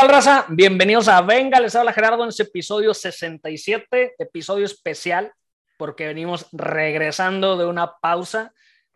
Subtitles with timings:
[0.00, 0.46] tal, raza?
[0.48, 5.32] Bienvenidos a Venga, les habla Gerardo en este episodio 67, episodio especial,
[5.76, 8.52] porque venimos regresando de una pausa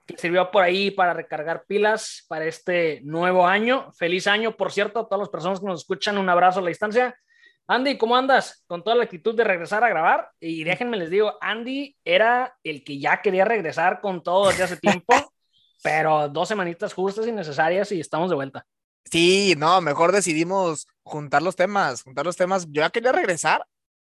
[0.06, 3.91] que sirvió por ahí para recargar pilas para este nuevo año.
[3.95, 6.68] Feliz año, por cierto, a todas las personas que nos escuchan, un abrazo a la
[6.68, 7.19] distancia.
[7.66, 8.62] Andy, ¿cómo andas?
[8.69, 10.30] Con toda la actitud de regresar a grabar.
[10.38, 14.77] Y déjenme les digo, Andy era el que ya quería regresar con todo desde hace
[14.77, 15.12] tiempo,
[15.82, 18.64] pero dos semanitas justas y necesarias y estamos de vuelta.
[19.11, 22.66] Sí, no, mejor decidimos juntar los temas, juntar los temas.
[22.70, 23.66] Yo ya quería regresar.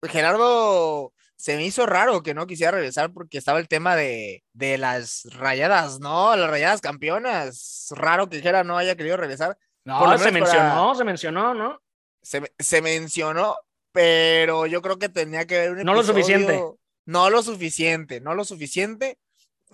[0.03, 4.77] Gerardo se me hizo raro que no quisiera regresar porque estaba el tema de, de
[4.77, 6.35] las rayadas, ¿no?
[6.35, 7.87] Las rayadas campeonas.
[7.91, 9.57] Raro que Gerardo no haya querido regresar.
[9.85, 11.81] No, se mencionó, se mencionó, ¿no?
[12.21, 13.55] Se, se, mencionó,
[13.93, 16.63] pero yo creo que tenía que ver un episodio, No lo suficiente.
[17.05, 19.17] No lo suficiente, no lo suficiente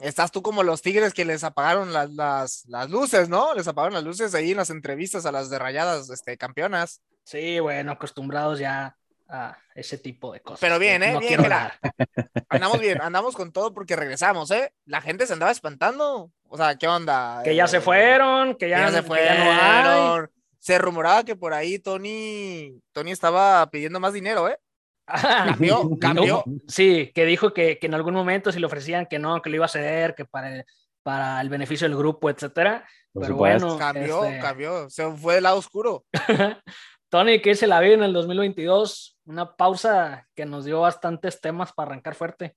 [0.02, 3.54] estás tú como los tigres que les apagaron las, las, las, luces, ¿no?
[3.54, 7.02] Les apagaron las luces ahí en las entrevistas a las de rayadas este, campeonas.
[7.24, 8.98] Sí, bueno, acostumbrados ya
[9.28, 10.60] a ese tipo de cosas.
[10.60, 11.18] Pero bien, ¿eh?
[11.20, 11.42] bien,
[12.50, 14.72] Andamos bien, andamos con todo porque regresamos, ¿eh?
[14.86, 16.32] La gente se andaba espantando.
[16.48, 17.42] O sea, ¿qué onda?
[17.44, 20.30] Que ya se eh, fueron, que ya, se fueron.
[20.60, 24.58] Se rumoraba que por ahí Tony, Tony estaba pidiendo más dinero, ¿eh?
[25.06, 26.44] Cambió, cambió.
[26.68, 29.58] Sí, que dijo que, que, en algún momento si le ofrecían que no, que lo
[29.58, 30.66] iba a ceder, que para el,
[31.04, 32.86] para el beneficio del grupo, etcétera.
[33.14, 33.78] Pero bueno.
[33.78, 34.90] Cambió, este cambió.
[34.90, 36.06] Se fue del lado oscuro.
[37.10, 39.18] Tony, ¿qué se la vi en el 2022?
[39.26, 42.56] Una pausa que nos dio bastantes temas para arrancar fuerte.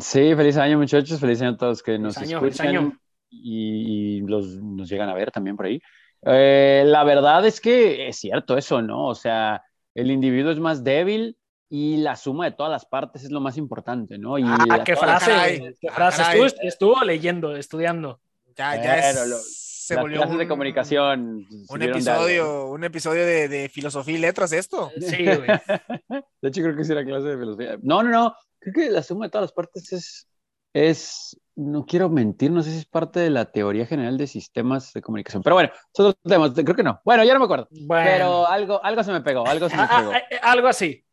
[0.00, 1.20] Sí, feliz año, muchachos.
[1.20, 2.98] Feliz año a todos que nos escuchan
[3.30, 5.80] Y, los, nos llegan a ver también por ahí.
[6.22, 9.08] Eh, la verdad es que es cierto eso, ¿no?
[9.08, 9.62] O sea,
[9.94, 11.36] el individuo es más débil
[11.68, 14.38] y la suma de todas las partes es lo más importante, ¿no?
[14.38, 16.22] Y ah, qué frase, qué frase.
[16.62, 18.20] Estuvo, leyendo, estudiando.
[18.56, 21.46] Ya, ya es, se volvió un, de comunicación.
[21.68, 24.90] Un episodio, un episodio de, de, filosofía y letras, esto.
[24.98, 25.46] Sí, güey.
[26.40, 27.78] de hecho, creo que sí era clase de filosofía.
[27.82, 28.34] No, no, no.
[28.60, 30.28] Creo que la suma de todas las partes es,
[30.72, 34.92] es no quiero mentir, no sé si es parte de la teoría general de sistemas
[34.92, 37.00] de comunicación, pero bueno, son temas, creo que no.
[37.04, 39.96] Bueno, ya no me acuerdo, pero algo, algo se me pegó, algo se me ah,
[39.98, 40.12] pegó.
[40.12, 41.04] Ah, eh, algo así.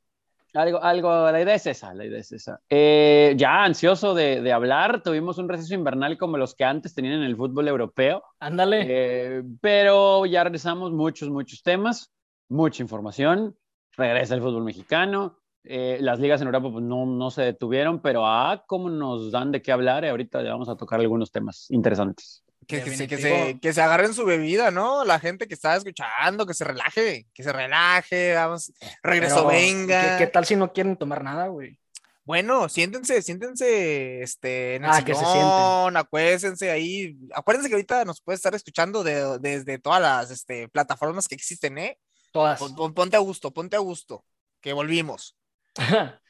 [0.53, 2.59] Algo, algo, la idea es esa, la idea es esa.
[2.69, 7.15] Eh, ya ansioso de, de, hablar, tuvimos un receso invernal como los que antes tenían
[7.15, 8.21] en el fútbol europeo.
[8.39, 8.85] Ándale.
[8.85, 12.11] Eh, pero ya regresamos muchos, muchos temas,
[12.49, 13.55] mucha información,
[13.95, 18.25] regresa el fútbol mexicano, eh, las ligas en Europa pues, no, no se detuvieron, pero
[18.25, 20.03] ah, cómo nos dan de qué hablar.
[20.03, 22.43] Y ahorita ya vamos a tocar algunos temas interesantes.
[22.67, 25.03] Que, que, se, que, se, que, se, agarren su bebida, ¿no?
[25.03, 28.71] La gente que está escuchando, que se relaje, que se relaje, vamos,
[29.03, 30.17] regreso, venga.
[30.17, 31.79] ¿qué, tal si no quieren tomar nada, güey?
[32.23, 37.17] Bueno, siéntense, siéntense, este, en el ah, sillón, acuérdense ahí.
[37.33, 41.79] Acuérdense que ahorita nos puede estar escuchando de, desde todas las este, plataformas que existen,
[41.79, 41.97] ¿eh?
[42.31, 42.61] Todas.
[42.95, 44.23] ponte a gusto, ponte a gusto,
[44.61, 45.35] que volvimos.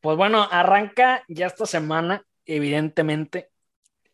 [0.00, 3.50] Pues bueno, arranca ya esta semana, evidentemente,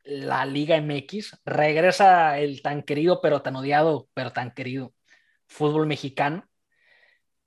[0.04, 1.40] la Liga MX.
[1.44, 4.94] Regresa el tan querido, pero tan odiado, pero tan querido
[5.48, 6.48] fútbol mexicano.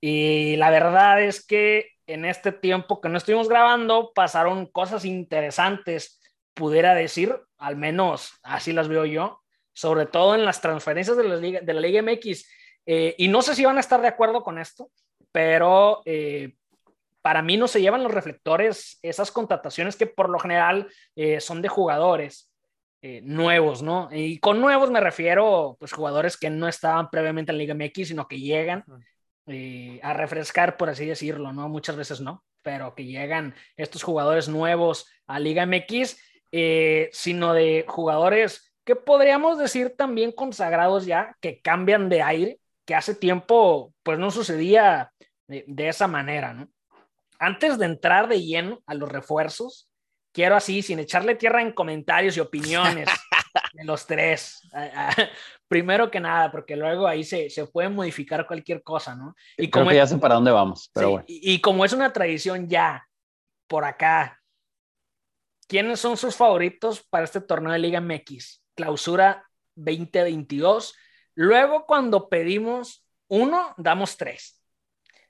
[0.00, 6.20] Y la verdad es que en este tiempo que no estuvimos grabando, pasaron cosas interesantes,
[6.54, 9.42] pudiera decir, al menos así las veo yo,
[9.72, 12.48] sobre todo en las transferencias de la Liga, de MX.
[12.86, 14.90] Eh, y no sé si van a estar de acuerdo con esto,
[15.32, 16.54] pero eh,
[17.26, 21.60] para mí no se llevan los reflectores esas contrataciones que por lo general eh, son
[21.60, 22.52] de jugadores
[23.02, 24.08] eh, nuevos, ¿no?
[24.12, 28.28] Y con nuevos me refiero, pues, jugadores que no estaban previamente en Liga MX, sino
[28.28, 28.84] que llegan
[29.48, 31.68] eh, a refrescar, por así decirlo, ¿no?
[31.68, 36.16] Muchas veces no, pero que llegan estos jugadores nuevos a Liga MX,
[37.10, 43.16] sino de jugadores que podríamos decir también consagrados ya, que cambian de aire, que hace
[43.16, 45.12] tiempo, pues, no sucedía
[45.48, 46.68] de esa manera, ¿no?
[47.38, 49.88] Antes de entrar de lleno a los refuerzos,
[50.32, 53.08] quiero así, sin echarle tierra en comentarios y opiniones
[53.72, 54.60] de los tres.
[55.68, 59.34] Primero que nada, porque luego ahí se, se puede modificar cualquier cosa, ¿no?
[59.56, 61.24] Y como ya sé para dónde vamos, pero bueno.
[61.26, 63.08] Y, como es una tradición ya
[63.66, 64.40] por acá,
[65.66, 68.62] ¿quiénes son sus favoritos para este torneo de Liga MX?
[68.74, 70.94] Clausura 2022.
[71.34, 74.62] Luego, cuando pedimos uno, damos tres.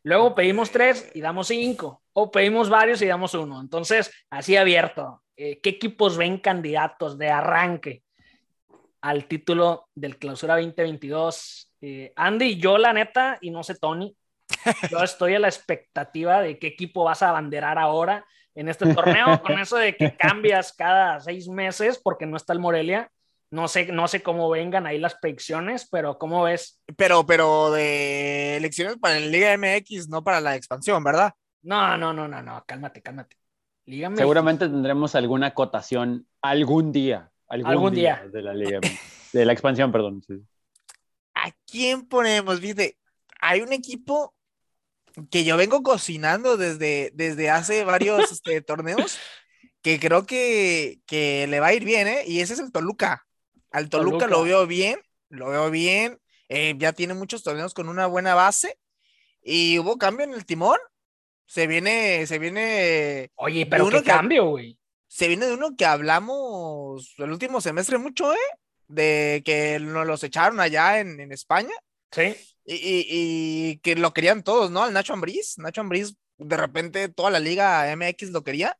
[0.03, 3.61] Luego pedimos tres y damos cinco, o pedimos varios y damos uno.
[3.61, 5.23] Entonces, así abierto.
[5.37, 8.05] Eh, ¿Qué equipos ven candidatos de arranque
[9.03, 11.75] al título del Clausura 2022?
[11.83, 14.17] Eh, Andy, yo la neta, y no sé Tony,
[14.91, 18.25] yo estoy a la expectativa de qué equipo vas a abanderar ahora
[18.55, 22.61] en este torneo, con eso de que cambias cada seis meses porque no está el
[22.61, 23.11] Morelia.
[23.51, 26.81] No sé, no sé cómo vengan ahí las predicciones, pero ¿cómo ves?
[26.97, 31.35] Pero, pero de elecciones para la Liga MX, no para la expansión, ¿verdad?
[31.67, 33.37] No, no, no, no, no, cálmate, cálmate.
[33.87, 37.33] Liga Seguramente tendremos alguna acotación algún día.
[37.49, 38.79] Algún, día, De la Liga,
[39.33, 40.23] de la expansión, perdón.
[41.35, 42.61] ¿A quién ponemos?
[42.61, 42.99] Viste,
[43.41, 44.33] hay un equipo
[45.29, 49.19] que yo vengo cocinando desde, desde hace varios este, torneos
[49.83, 52.23] que creo que, que, le va a ir bien, ¿eh?
[52.27, 53.27] Y ese es el Toluca.
[53.73, 56.21] Al Toluca, lo veo bien, lo veo bien.
[56.49, 58.79] Eh, ya tiene muchos torneos con una buena base.
[59.43, 60.79] Y hubo cambio en el timón.
[61.47, 63.31] Se viene, se viene.
[63.37, 64.79] Oye, pero qué cambio, güey.
[65.07, 68.59] Se viene de uno que hablamos el último semestre mucho, ¿eh?
[68.89, 71.75] De que nos los echaron allá en, en España.
[72.11, 72.35] Sí.
[72.65, 74.83] Y, y, que lo querían todos, ¿no?
[74.83, 75.57] Al Nacho Ambriz.
[75.59, 78.77] Nacho Ambriz, de repente toda la liga MX lo quería.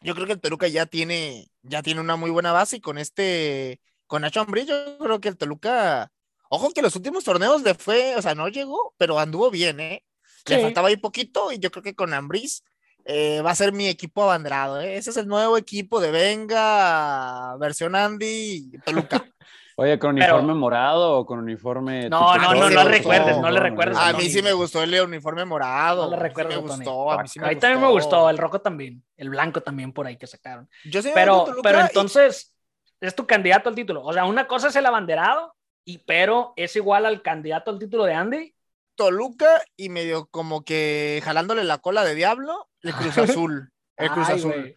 [0.00, 2.98] Yo creo que el Toluca ya tiene, ya tiene una muy buena base y con
[2.98, 6.10] este, con Nacho Ambriz, yo creo que el Toluca,
[6.48, 10.04] ojo que los últimos torneos le fue, o sea, no llegó, pero anduvo bien, ¿eh?
[10.46, 12.64] Le faltaba ahí poquito y yo creo que con Ambriz
[13.04, 14.80] eh, va a ser mi equipo abanderado.
[14.80, 14.96] ¿eh?
[14.96, 19.24] Ese es el nuevo equipo de Venga, versión Andy Toluca.
[19.76, 22.08] Oye, ¿con uniforme morado o con uniforme.?
[22.08, 23.96] No, no, no, no, le recuerdes, no le recuerdes.
[23.96, 26.04] A mí sí me gustó el uniforme morado.
[26.04, 26.50] No le recuerdo.
[26.50, 29.62] me gustó, a mí sí me ahí también me gustó, el rojo también, el blanco
[29.62, 30.68] también por ahí que sacaron.
[30.84, 32.54] Yo sí pero, pero entonces,
[33.00, 34.02] es tu candidato al título.
[34.04, 35.54] O sea, una cosa es el abanderado,
[35.84, 38.54] y pero es igual al candidato al título de Andy.
[38.94, 43.72] Toluca y medio como que jalándole la cola de diablo, el Cruz Azul.
[43.96, 44.74] El Cruz Azul.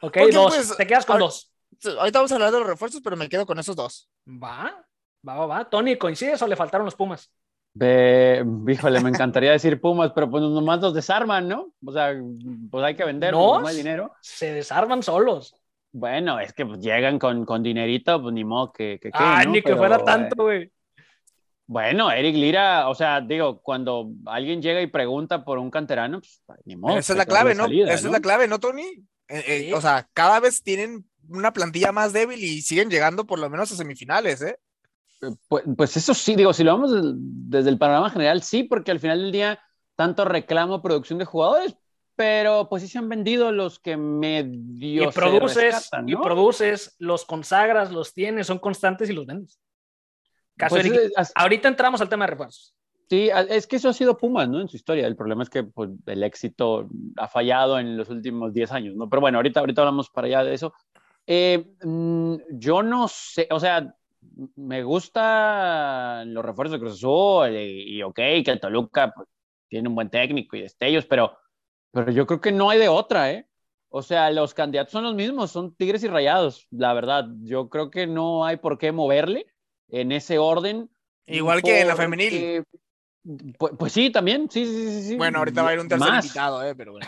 [0.00, 0.54] Ok, dos.
[0.54, 1.52] Pues, Te quedas con dos.
[1.98, 4.08] Ahorita vamos a hablar de los refuerzos, pero me quedo con esos dos.
[4.26, 4.86] Va,
[5.26, 5.68] va, va, va.
[5.68, 7.30] Tony, ¿coincides o le faltaron los Pumas?
[7.74, 11.72] Ve, híjole, me encantaría decir Pumas, pero pues nomás los desarman, ¿no?
[11.84, 12.14] O sea,
[12.70, 14.14] pues hay que vender, no, hay dinero.
[14.22, 15.54] Se desarman solos.
[15.92, 18.98] Bueno, es que pues, llegan con, con dinerito, pues ni modo que.
[19.00, 20.70] que ah, ni que fuera tanto, güey.
[21.68, 26.60] Bueno, Eric Lira, o sea, digo, cuando alguien llega y pregunta por un canterano, pues
[26.64, 26.96] ni modo.
[26.96, 27.66] Esa es la clave, ¿no?
[27.66, 28.84] Esa es la clave, ¿no, Tony?
[29.28, 33.40] Eh, eh, o sea, cada vez tienen una plantilla más débil y siguen llegando por
[33.40, 34.60] lo menos a semifinales, ¿eh?
[35.22, 38.92] eh pues, pues, eso sí, digo, si lo vemos desde el panorama general, sí, porque
[38.92, 39.60] al final del día,
[39.96, 41.76] tanto reclamo producción de jugadores,
[42.14, 47.92] pero pues sí se han vendido los que medio y produces y produces los consagras
[47.92, 49.60] los tienes son constantes y los vendes
[50.56, 52.76] Caso pues, ahorita entramos al tema de refuerzos
[53.08, 54.60] Sí, es que eso ha sido Pumas, ¿no?
[54.60, 55.06] En su historia.
[55.06, 59.08] El problema es que pues, el éxito ha fallado en los últimos 10 años, ¿no?
[59.08, 60.72] Pero bueno, ahorita, ahorita hablamos para allá de eso.
[61.24, 63.94] Eh, mm, yo no sé, o sea,
[64.56, 69.28] me gustan los refuerzos de Cruz Azul y, ok, que el Toluca pues,
[69.68, 71.38] tiene un buen técnico y destellos, pero,
[71.92, 73.46] pero yo creo que no hay de otra, ¿eh?
[73.88, 77.26] O sea, los candidatos son los mismos, son Tigres y Rayados, la verdad.
[77.42, 79.46] Yo creo que no hay por qué moverle
[79.88, 80.90] en ese orden.
[81.26, 82.64] Igual que en la femenil.
[83.58, 86.64] Pues, pues, sí, también, sí, sí, sí, Bueno, ahorita va a ir un tercer invitado,
[86.64, 86.76] ¿eh?
[86.76, 87.06] Pero bueno.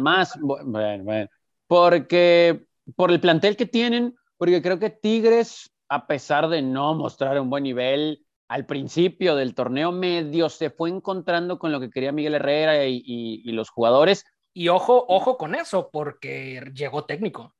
[0.00, 1.28] Más, bueno, bueno.
[1.66, 2.64] Porque
[2.96, 7.50] por el plantel que tienen, porque creo que Tigres, a pesar de no mostrar un
[7.50, 12.36] buen nivel al principio del torneo medio, se fue encontrando con lo que quería Miguel
[12.36, 14.24] Herrera y, los jugadores.
[14.54, 17.54] Y ojo, ojo con eso, porque llegó técnico.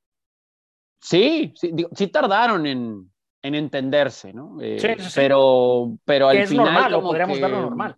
[1.02, 3.12] Sí, sí, sí tardaron en,
[3.48, 4.60] en entenderse, ¿no?
[4.60, 6.66] Eh, sí, sí, Pero, pero al es final.
[6.66, 7.96] Normal, lo podríamos verlo normal.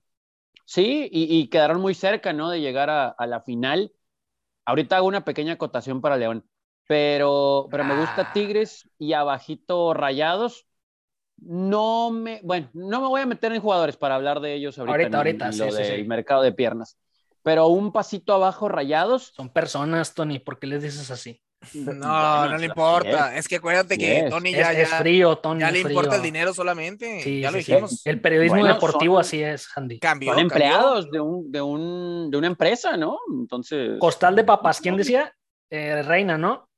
[0.64, 2.48] Sí, y, quedaron muy cerca, ¿no?
[2.50, 3.92] De llegar a, a, la final.
[4.64, 6.44] Ahorita hago una pequeña acotación para León
[6.90, 8.32] pero, pero me gusta ah.
[8.32, 10.66] Tigres y abajito Rayados.
[11.36, 15.18] No me, bueno, no me voy a meter en jugadores para hablar de ellos ahorita.
[15.18, 16.98] Ahorita, ahorita, lo del mercado de piernas.
[17.44, 19.30] Pero un pasito abajo Rayados.
[19.36, 21.40] Son personas, Tony, ¿por qué les dices así?
[21.74, 23.36] No, no le importa.
[23.36, 25.60] Es, que acuérdate que Tony ya, es, frío, Tony.
[25.60, 27.20] Ya le importa el dinero solamente.
[27.22, 28.02] Sí, ya lo dijimos.
[28.06, 30.00] El periodismo deportivo así es, Andy.
[30.02, 33.18] son empleados de, un, de, un, de, una empresa, ¿no?
[33.30, 33.98] Entonces.
[33.98, 35.34] Costal de papas, ¿quién decía?
[35.70, 36.68] Eh, Reina, ¿no?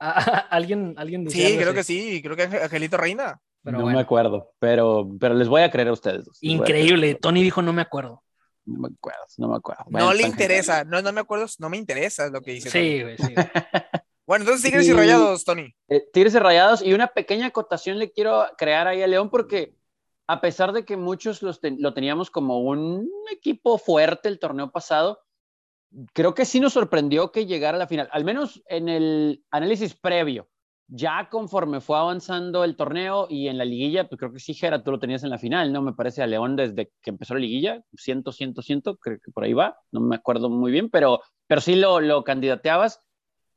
[0.50, 3.40] alguien, alguien Sí, creo que sí, creo que Angelito Reina.
[3.64, 6.26] no me acuerdo, pero, pero les voy a creer a ustedes.
[6.40, 8.22] Increíble, Tony dijo no me acuerdo.
[8.66, 9.84] No me acuerdo, no me acuerdo.
[9.88, 12.70] no le interesa, no, no me acuerdo, no me interesa lo que dice.
[12.70, 13.34] Sí, güey, sí.
[14.30, 15.74] bueno, entonces Tigres y, Rayados, Tony.
[15.88, 19.74] Eh, tigres y Rayados, y una pequeña acotación le quiero crear ahí a León porque
[20.28, 25.18] a pesar de que muchos lo teníamos como un equipo fuerte el torneo pasado,
[26.12, 29.96] creo que sí nos sorprendió que llegara a la final, al menos en el análisis
[29.96, 30.48] previo.
[30.86, 34.84] Ya conforme fue avanzando el torneo y en la liguilla, pues creo que sí, Gera,
[34.84, 35.82] tú lo tenías en la final, ¿no?
[35.82, 39.42] Me parece a León desde que empezó la liguilla, ciento, ciento, ciento, creo que por
[39.42, 43.00] ahí va, no me acuerdo muy bien, pero, pero sí lo, lo candidateabas.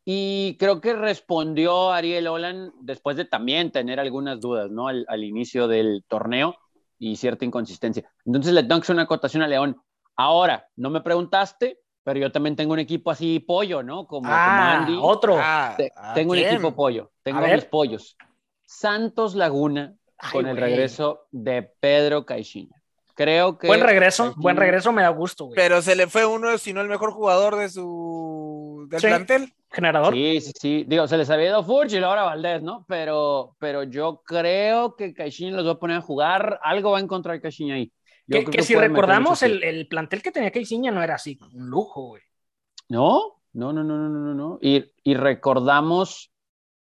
[0.05, 4.88] Y creo que respondió Ariel Olan después de también tener algunas dudas, ¿no?
[4.88, 6.57] Al, inicio del torneo
[7.00, 8.10] y cierta inconsistencia.
[8.25, 9.81] Entonces le tengo que hacer una acotación a León.
[10.15, 14.05] Ahora, no me preguntaste, pero yo también tengo un equipo así pollo, ¿no?
[14.05, 14.98] Como, ah, Andy.
[15.01, 15.38] Otro.
[15.39, 15.77] Ah,
[16.13, 17.12] tengo un equipo pollo.
[17.24, 18.17] Tengo mis pollos.
[18.65, 19.95] Santos Laguna
[20.31, 22.83] con el regreso de Pedro Caixinha.
[23.15, 23.67] Creo que.
[23.67, 25.55] Buen regreso, buen regreso, me da gusto, güey.
[25.55, 29.53] Pero se le fue uno, si no el mejor jugador de su del plantel.
[29.70, 30.13] Generador.
[30.13, 30.86] Sí, sí, sí.
[30.88, 32.86] Digo, se les había ido Furch y ahora Valdés, ¿no?
[32.88, 36.60] Pero, pero yo creo que Caixinha los va a poner a jugar.
[36.63, 37.91] Algo va a encontrar Caixinha ahí.
[38.27, 42.22] que, si recordamos, el, el, plantel que tenía Caixinha no era así, un lujo, güey.
[42.89, 44.60] No, no, no, no, no, no, no.
[44.62, 46.32] Y, y recordamos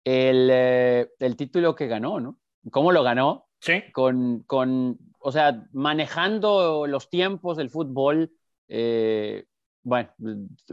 [0.04, 2.38] el, eh, el título que ganó, ¿no?
[2.70, 3.46] ¿Cómo lo ganó?
[3.60, 3.84] Sí.
[3.92, 8.32] Con, con o sea, manejando los tiempos del fútbol,
[8.68, 9.44] eh,
[9.82, 10.10] bueno,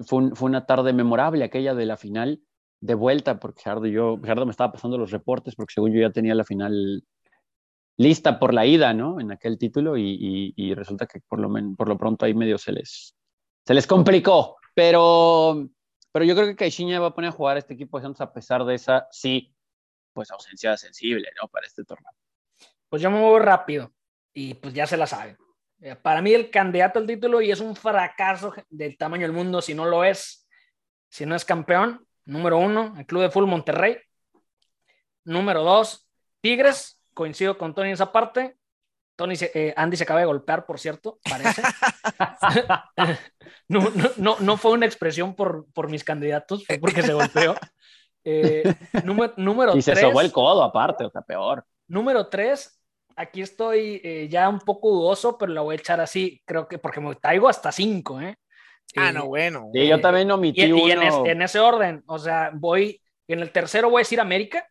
[0.06, 2.42] fue, una tarde memorable aquella de la final
[2.80, 6.44] de vuelta, porque Gerardo, me estaba pasando los reportes, porque según yo ya tenía la
[6.44, 7.04] final
[7.98, 9.20] lista por la ida, ¿no?
[9.20, 13.16] En aquel título, y, resulta que por lo, por lo pronto ahí medio se les,
[13.66, 15.68] se les complicó, pero,
[16.12, 18.32] pero yo creo que Caixinha va a poner a jugar este equipo de Santos a
[18.32, 19.54] pesar de esa, sí,
[20.14, 21.50] pues ausencia sensible, ¿no?
[21.50, 22.12] Para este torneo.
[22.90, 23.92] Pues yo me voy rápido
[24.38, 25.36] y pues ya se la saben.
[25.82, 29.64] Eh, para mí el candidato al título y es un fracaso del tamaño del mundo
[29.64, 30.48] si no lo es,
[31.10, 33.98] si no es campeón, número uno, el Club de Fútbol Monterrey.
[35.24, 36.08] Número dos,
[36.40, 38.58] Tigres, coincido con Tony en esa parte.
[39.16, 41.64] Tony, eh, Andy se acaba de golpear, por cierto, parece.
[43.68, 47.56] no, no, no, fue una expresión por, por mis candidatos, fue porque se golpeó.
[48.24, 51.66] Eh, número, número y se sobó el codo aparte, o sea, peor.
[51.88, 52.77] Número tres,
[53.18, 56.78] aquí estoy eh, ya un poco dudoso, pero la voy a echar así, creo que
[56.78, 58.38] porque me traigo hasta cinco, ¿eh?
[58.96, 59.70] Ah, no, bueno.
[59.74, 61.26] Sí, yo también omití y, uno.
[61.26, 64.70] Y en, ese orden, o sea, voy, en el tercero voy a decir América,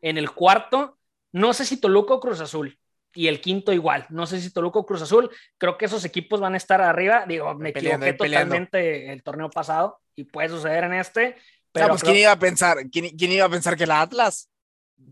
[0.00, 0.98] en el cuarto,
[1.32, 2.78] no sé si Toluca o Cruz Azul,
[3.14, 6.40] y el quinto igual, no sé si Toluca o Cruz Azul, creo que esos equipos
[6.40, 10.94] van a estar arriba, digo, me equivoqué totalmente el torneo pasado, y puede suceder en
[10.94, 11.36] este,
[11.72, 11.88] pero...
[11.88, 14.50] pues, ¿quién iba a pensar, quién, quién iba a pensar que el Atlas?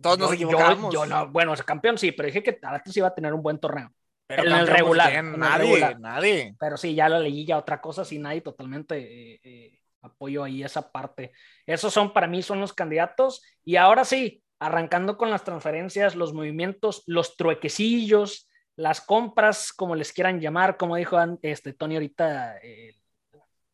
[0.01, 0.93] Todos nos equivocamos.
[0.93, 3.59] Yo, no, bueno, ese campeón sí, pero dije que Atlas iba a tener un buen
[3.59, 3.93] torneo.
[4.27, 5.25] Pero en el regular.
[5.25, 6.57] nadie, nadie.
[6.59, 10.63] Pero sí, ya la leí ya otra cosa, sí, nadie totalmente eh, eh, apoyo ahí
[10.63, 11.33] esa parte.
[11.67, 13.43] Esos son para mí son los candidatos.
[13.65, 20.13] Y ahora sí, arrancando con las transferencias, los movimientos, los truequecillos, las compras, como les
[20.13, 22.95] quieran llamar, como dijo este Tony ahorita, eh,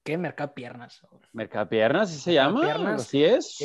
[0.03, 0.19] ¿qué?
[0.19, 1.07] Mercado Piernas.
[1.33, 2.63] Mercado Piernas, ¿sí se llama?
[2.63, 3.03] Piernas.
[3.03, 3.59] Así es.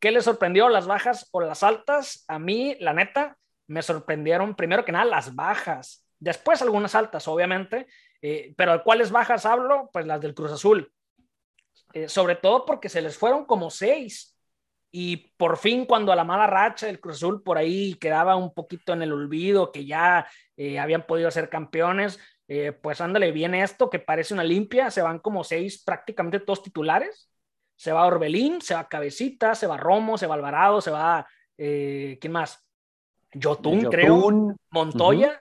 [0.00, 2.24] ¿Qué les sorprendió, las bajas o las altas?
[2.28, 3.36] A mí, la neta,
[3.66, 7.86] me sorprendieron primero que nada las bajas, después algunas altas, obviamente,
[8.22, 9.90] eh, pero ¿de cuáles bajas hablo?
[9.92, 10.92] Pues las del Cruz Azul.
[11.92, 14.36] Eh, sobre todo porque se les fueron como seis.
[14.90, 18.54] Y por fin, cuando a la mala racha del Cruz Azul por ahí quedaba un
[18.54, 20.26] poquito en el olvido, que ya
[20.56, 22.18] eh, habían podido ser campeones,
[22.80, 27.28] pues ándale, viene esto que parece una limpia, se van como seis prácticamente todos titulares
[27.78, 31.24] se va Orbelín, se va Cabecita, se va Romo, se va Alvarado, se va,
[31.56, 32.66] eh, ¿quién más?
[33.32, 35.40] Yotun, creo, Montoya.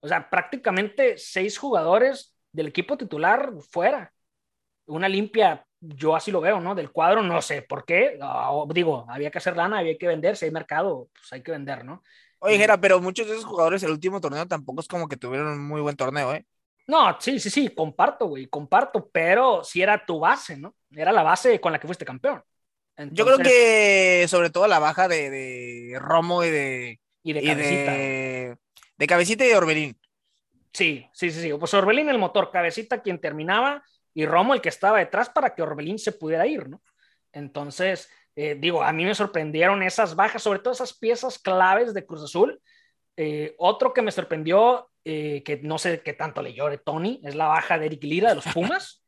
[0.00, 4.10] O sea, prácticamente seis jugadores del equipo titular fuera.
[4.86, 6.74] Una limpia, yo así lo veo, ¿no?
[6.74, 8.18] Del cuadro, no sé por qué.
[8.22, 10.38] Ah, digo, había que hacer lana, había que vender.
[10.38, 12.02] Si hay mercado, pues hay que vender, ¿no?
[12.38, 15.48] Oye, Gera, pero muchos de esos jugadores el último torneo tampoco es como que tuvieron
[15.48, 16.46] un muy buen torneo, ¿eh?
[16.88, 20.74] No, sí, sí, sí, comparto, güey, comparto, pero si era tu base, ¿no?
[20.90, 22.42] Era la base con la que fuiste campeón.
[23.12, 27.00] Yo creo que sobre todo la baja de, Romo y de...
[27.22, 27.92] Y de Cabecita.
[27.92, 29.98] de, Cabecita y de Orbelín.
[30.72, 31.52] Sí, sí, sí, sí.
[31.52, 35.60] Pues Orbelín el motor, Cabecita quien terminaba y Romo el que estaba detrás para que
[35.60, 36.82] Orbelín se pudiera ir, ¿no?
[37.32, 42.06] Entonces, eh, digo, a mí me sorprendieron esas bajas, sobre todo esas piezas claves de
[42.06, 42.60] Cruz Azul.
[43.20, 47.34] Eh, otro que me sorprendió eh, que no sé qué tanto le llore Tony, es
[47.34, 49.02] la baja de Eric Lira de los Pumas.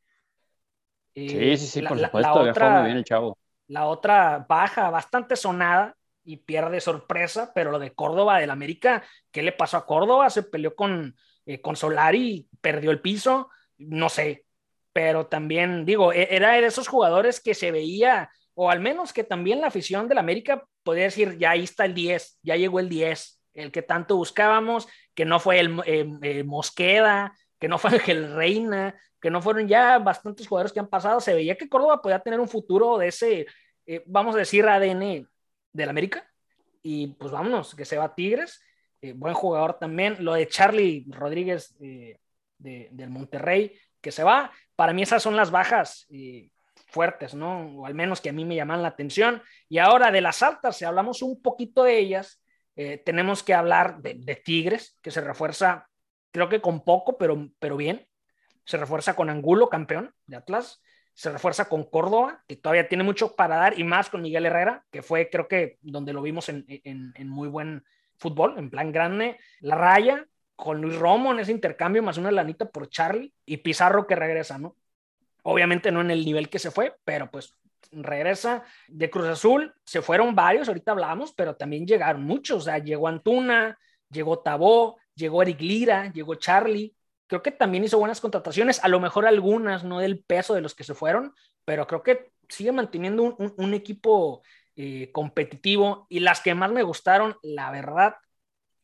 [1.15, 3.39] sí, sí, sí, por supuesto, la otra, bien el chavo.
[3.69, 9.45] La otra baja bastante sonada y pierde sorpresa, pero lo de Córdoba del América, ¿qué
[9.45, 10.29] le pasó a Córdoba?
[10.29, 11.15] Se peleó con,
[11.47, 13.49] eh, con Solari, perdió el piso,
[13.79, 14.45] no sé,
[14.93, 19.23] pero también digo, e-, era de esos jugadores que se veía, o al menos que
[19.23, 22.89] también la afición del América podía decir, ya ahí está el 10, ya llegó el
[22.89, 27.91] 10, el que tanto buscábamos, que no fue el eh, eh, Mosqueda, que no fue
[27.95, 32.01] Ángel Reina, que no fueron ya bastantes jugadores que han pasado, se veía que Córdoba
[32.01, 33.47] podía tener un futuro de ese,
[33.87, 35.29] eh, vamos a decir, ADN
[35.73, 36.27] del América.
[36.83, 38.63] Y pues vámonos, que se va Tigres,
[39.17, 40.17] buen jugador también.
[40.21, 44.51] Lo de Charlie Rodríguez del Monterrey, que se va.
[44.75, 46.09] Para mí esas son las bajas
[46.87, 47.81] fuertes, ¿no?
[47.81, 49.43] O al menos que a mí me llaman la atención.
[49.69, 52.43] Y ahora de las altas, si hablamos un poquito de ellas,
[52.77, 55.89] eh, tenemos que hablar de, Tigres, que se refuerza,
[56.31, 58.07] creo que con poco, pero, pero bien.
[58.65, 60.83] Se refuerza con Angulo, campeón de Atlas.
[61.15, 64.85] Se refuerza con Córdoba, que todavía tiene mucho para dar, y más con Miguel Herrera,
[64.91, 67.85] que fue, creo que, donde lo vimos en, en muy buen
[68.17, 69.39] fútbol, en plan grande.
[69.61, 70.27] La raya,
[70.61, 74.59] con Luis Romo en ese intercambio, más una lanita por Charlie, y Pizarro que regresa,
[74.59, 74.77] ¿no?
[75.43, 77.57] Obviamente no en el nivel que se fue, pero pues
[77.91, 82.79] regresa de Cruz Azul, se fueron varios, ahorita hablamos, pero también llegaron muchos, o sea,
[82.79, 83.79] llegó Antuna,
[84.11, 86.95] llegó Tabó, llegó Eric Lira, llegó Charlie,
[87.27, 90.75] creo que también hizo buenas contrataciones, a lo mejor algunas no del peso de los
[90.75, 94.43] que se fueron, pero creo que sigue manteniendo un, equipo
[94.75, 98.17] eh, competitivo y las que más me gustaron, la verdad,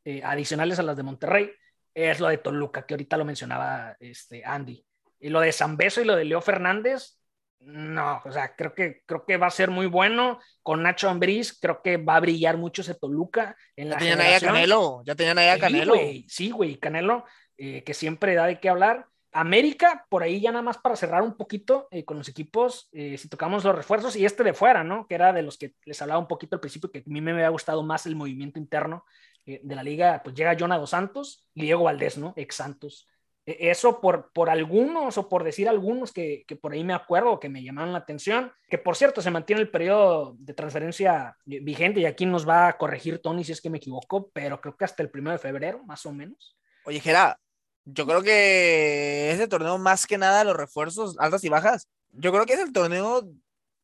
[0.05, 1.51] eh, adicionales a las de Monterrey,
[1.93, 4.85] es lo de Toluca, que ahorita lo mencionaba este, Andy.
[5.19, 7.16] Y lo de Zambeso y lo de Leo Fernández,
[7.61, 10.39] no, o sea, creo que, creo que va a ser muy bueno.
[10.63, 13.57] Con Nacho Ambriz, creo que va a brillar mucho ese Toluca.
[13.75, 15.95] En ya tenían ahí a Canelo, ya tenían ahí a Canelo.
[16.29, 17.25] Sí, güey, Canelo,
[17.57, 19.07] eh, que siempre da de qué hablar.
[19.33, 23.19] América, por ahí ya nada más para cerrar un poquito eh, con los equipos, eh,
[23.19, 25.07] si tocamos los refuerzos y este de fuera, ¿no?
[25.07, 27.33] Que era de los que les hablaba un poquito al principio, que a mí me
[27.33, 29.05] había gustado más el movimiento interno
[29.45, 32.33] de la liga, pues llega Jonah Dos Santos y Diego Valdés, ¿no?
[32.35, 33.07] Ex Santos.
[33.47, 37.39] E, eso por, por algunos o por decir algunos que, que, por ahí me acuerdo
[37.39, 42.01] que me llamaron la atención, que por cierto se mantiene el periodo de transferencia vigente
[42.01, 44.85] y aquí nos va a corregir Tony si es que me equivoco, pero creo que
[44.85, 46.57] hasta el primero de febrero, más o menos.
[46.85, 47.39] Oye, Gera,
[47.85, 52.47] yo creo que ese torneo más que nada los refuerzos altas y bajas, yo creo
[52.47, 53.29] que es el torneo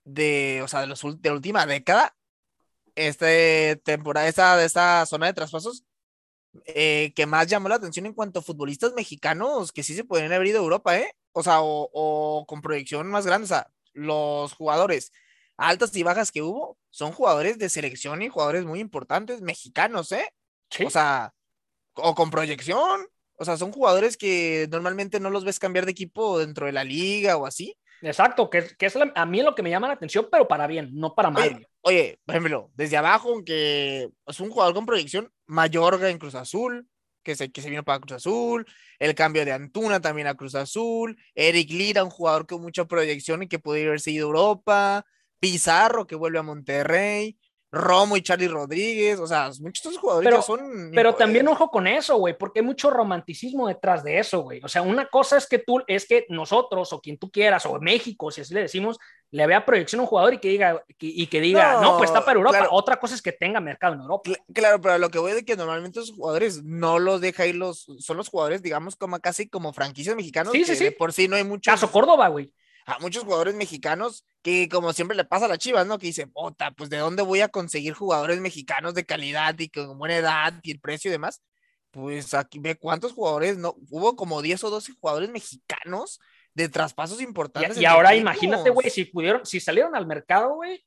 [0.05, 2.15] de, o sea, de, los, de la última década,
[2.95, 5.85] este temporada, esta, de esta zona de traspasos,
[6.67, 10.33] eh, que más llamó la atención en cuanto a futbolistas mexicanos que sí se pueden
[10.33, 11.15] haber ido a Europa, ¿eh?
[11.33, 15.13] O sea, o, con proyección más grande, o sea, los jugadores
[15.57, 20.29] altas y bajas que hubo son jugadores de selección y jugadores muy importantes mexicanos, ¿eh?
[20.85, 21.35] O sea,
[21.95, 26.39] o con proyección, o sea, son jugadores que normalmente no los ves cambiar de equipo
[26.39, 27.77] dentro de la liga o así.
[28.03, 31.15] Exacto, que, es a mí lo que me llama la atención, pero para bien, no
[31.15, 31.67] para mal.
[31.83, 36.89] Oye, por ejemplo, desde abajo, aunque es un jugador con proyección, Mayorga en Cruz Azul,
[37.23, 38.67] que se, que se vino para Cruz Azul,
[38.99, 43.43] el cambio de Antuna también a Cruz Azul, Eric Lira, un jugador con mucha proyección
[43.43, 45.05] y que podría haber seguido Europa,
[45.39, 47.39] Pizarro que vuelve a Monterrey,
[47.73, 50.91] Romo y Charlie Rodríguez, o sea, muchos jugadores pero, son.
[50.95, 54.61] Pero también ojo con eso, güey, porque hay mucho romanticismo detrás de eso, güey.
[54.63, 57.81] O sea, una cosa es que tú, es que nosotros, o quien tú quieras, o
[57.81, 58.99] México, si así le decimos,
[59.31, 62.23] le vea proyección a un jugador y que diga, y que diga, no, pues está
[62.23, 62.69] para Europa.
[62.71, 64.31] Otra cosa es que tenga mercado en Europa.
[64.53, 67.87] Claro, pero lo que voy de que normalmente esos jugadores no los deja ir los,
[68.01, 70.53] son los jugadores, digamos, como casi como franquicias mexicanos.
[70.53, 70.91] Sí, sí, sí.
[70.91, 71.71] por sí no hay mucho.
[71.71, 72.53] Caso Córdoba, güey
[72.87, 75.99] a muchos jugadores mexicanos que como siempre le pasa a las Chivas, ¿no?
[75.99, 79.99] Que dice, puta, pues de dónde voy a conseguir jugadores mexicanos de calidad y con
[79.99, 81.43] buena edad y el precio y demás.
[81.91, 86.21] Pues aquí ve cuántos jugadores, no, hubo como 10 o 12 jugadores mexicanos
[86.55, 87.79] de traspasos importantes.
[87.79, 90.85] Y, ahora imagínate, güey, si pudieron, si salieron al mercado, güey,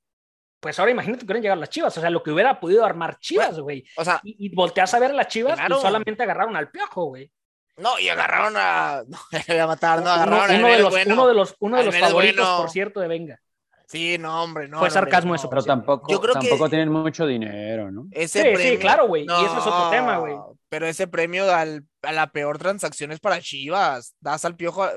[0.59, 3.19] pues ahora imagínate que hubieran llegado las Chivas, o sea, lo que hubiera podido armar
[3.19, 3.85] Chivas, güey.
[3.97, 7.31] O sea, y, volteas a ver a las Chivas y solamente agarraron al piojo, güey.
[7.77, 9.03] No, y agarraron a.
[9.07, 11.83] No, voy a matar, no, agarraron uno, a de los, uno de los, uno de
[11.83, 13.39] los favoritos, por cierto, de Venga.
[13.87, 14.79] Sí, no, hombre, no.
[14.79, 15.49] Fue sarcasmo eso.
[15.49, 18.07] Pero tampoco, Yo creo tampoco tienen mucho dinero, ¿no?
[18.11, 19.25] Ese sí, premio, sí, claro, güey.
[19.25, 20.35] y ese es otro tema, güey.
[20.69, 24.15] Pero ese premio al, a la peor transacción es para Chivas.
[24.19, 24.87] Das al piojo,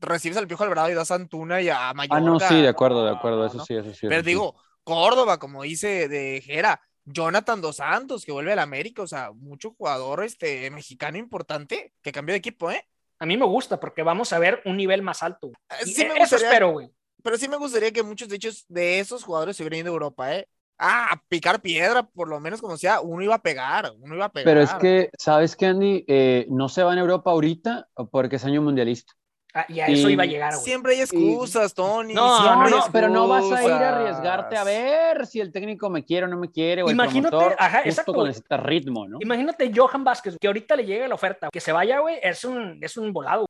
[0.00, 2.16] recibes al piojo Alvarado y das a Antuna y a Mallorca.
[2.16, 4.06] Ah, no, sí, de acuerdo, de acuerdo, eso sí, eso sí.
[4.08, 9.06] Pero digo, Córdoba, como dice de Jera, Jonathan Dos Santos, que vuelve al América, o
[9.06, 12.86] sea, mucho jugador este, mexicano importante que cambió de equipo, ¿eh?
[13.18, 15.50] A mí me gusta porque vamos a ver un nivel más alto.
[15.70, 16.88] Eh, sí me eso espero, güey.
[17.22, 20.34] Pero sí me gustaría que muchos de, de esos jugadores se hubieran ido a Europa,
[20.36, 20.48] ¿eh?
[20.78, 24.32] Ah, picar piedra, por lo menos como sea, uno iba a pegar, uno iba a
[24.32, 24.44] pegar.
[24.44, 26.04] Pero es que, ¿sabes qué, Andy?
[26.06, 29.14] Eh, no se va a Europa ahorita porque es año mundialista.
[29.54, 30.64] Ah, y a eso iba a llegar, güey.
[30.64, 32.12] Siempre hay excusas, Tony.
[32.12, 35.88] No, no, no, pero no vas a ir a arriesgarte a ver si el técnico
[35.88, 36.82] me quiere o no me quiere.
[36.82, 38.12] O Imagínate, el promotor, ajá, exacto.
[38.12, 39.18] con este ritmo, ¿no?
[39.20, 42.78] Imagínate Johan Vázquez, que ahorita le llegue la oferta, que se vaya, güey, es un,
[42.82, 43.46] es un volado.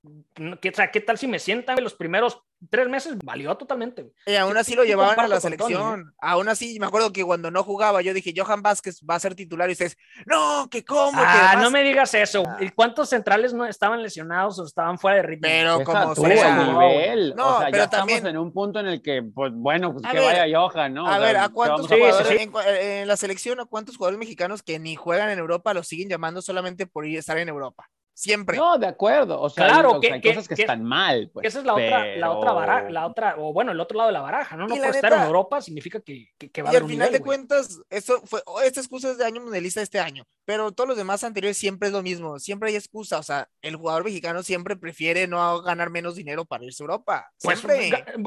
[0.60, 3.16] ¿Qué, o sea, ¿qué tal si me sientan los primeros tres meses?
[3.24, 6.14] Valió totalmente, Y aún así lo llevaban a la selección.
[6.20, 9.34] Aún así, me acuerdo que cuando no jugaba, yo dije, Johan Vázquez va a ser
[9.34, 9.68] titular.
[9.68, 11.20] Y ustedes, no, que cómo.
[11.20, 12.42] Ah, no me digas eso.
[12.60, 15.48] ¿Y ¿Cuántos centrales no estaban lesionados o estaban fuera de ritmo?
[15.48, 17.34] Pero como sea nivel.
[17.36, 18.18] No, o sea, pero ya también...
[18.18, 21.06] estamos en un punto en el que, pues bueno, pues que vaya Johan, ¿no?
[21.06, 25.30] A ver, ¿a cuántos jugadores En, la selección, a cuántos jugadores mexicanos que ni juegan
[25.30, 27.88] en Europa los siguen llamando solamente por ir, estar en Europa?
[28.18, 28.56] Siempre.
[28.56, 29.40] No, de acuerdo.
[29.40, 31.30] O sea, claro, hay, que, cosas que, están mal.
[31.32, 34.08] Pues, esa es la otra, la otra baraja, la otra, o bueno, el otro lado
[34.08, 34.66] de la baraja, ¿no?
[34.66, 37.12] No por estar en Europa significa que, que va a haber un Y al final
[37.12, 40.96] de cuentas, esto fue, esta excusa es de año mundialista este año, pero todos los
[40.96, 44.76] demás anteriores siempre es lo mismo, siempre hay excusa, o sea, el jugador mexicano siempre
[44.76, 47.30] prefiere no ganar menos dinero para irse a Europa.
[47.40, 47.62] Pues,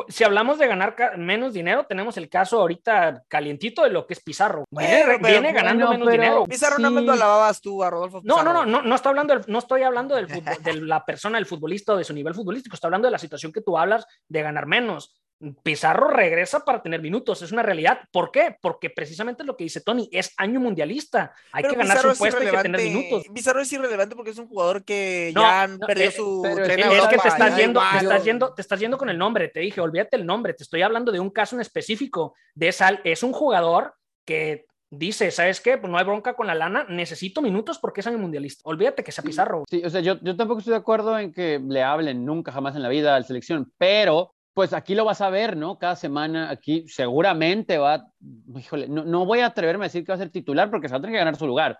[0.07, 4.21] si hablamos de ganar menos dinero, tenemos el caso ahorita calientito de lo que es
[4.21, 4.63] Pizarro.
[4.71, 6.45] viene, ganando menos dinero.
[6.45, 9.41] Pizarro no me lo alababas tú a Rodolfo No, no, no, no, no estoy hablando,
[9.47, 12.87] no estoy hablando del de la persona, del futbolista o de su nivel futbolístico, estoy
[12.87, 15.21] hablando de la situación que tú hablas de ganar menos.
[15.63, 18.01] Pizarro regresa para tener minutos, es una realidad.
[18.11, 18.57] ¿Por qué?
[18.61, 21.33] Porque precisamente lo que dice Tony, es año mundialista.
[21.51, 23.23] Hay que ganar su puesto y que tener minutos.
[23.33, 27.27] Pizarro es irrelevante porque es un jugador que ya perdió eh, su Es que te
[27.27, 30.27] estás, yendo, te estás yendo, te estás yendo con el nombre, te dije, olvídate el
[30.27, 32.35] nombre, te estoy hablando de un caso en específico.
[32.53, 35.77] De Sal, es un jugador que dice, ¿sabes qué?
[35.77, 38.61] Pues no hay bronca con la lana, necesito minutos porque es año mundialista.
[38.65, 39.63] Olvídate que sea Pizarro.
[39.69, 42.75] Sí, o sea, yo, yo tampoco estoy de acuerdo en que le hablen nunca jamás
[42.75, 45.79] en la vida a la selección, pero pues aquí lo vas a ver, ¿no?
[45.79, 48.11] Cada semana aquí seguramente va,
[48.55, 50.93] híjole, no, no voy a atreverme a decir que va a ser titular porque se
[50.93, 51.79] va a tener que ganar su lugar.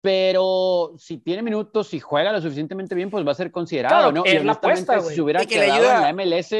[0.00, 4.24] Pero si tiene minutos, y juega lo suficientemente bien, pues va a ser considerado, ¿no?
[4.24, 6.54] Es la apuesta, Si hubiera quedado en la MLS,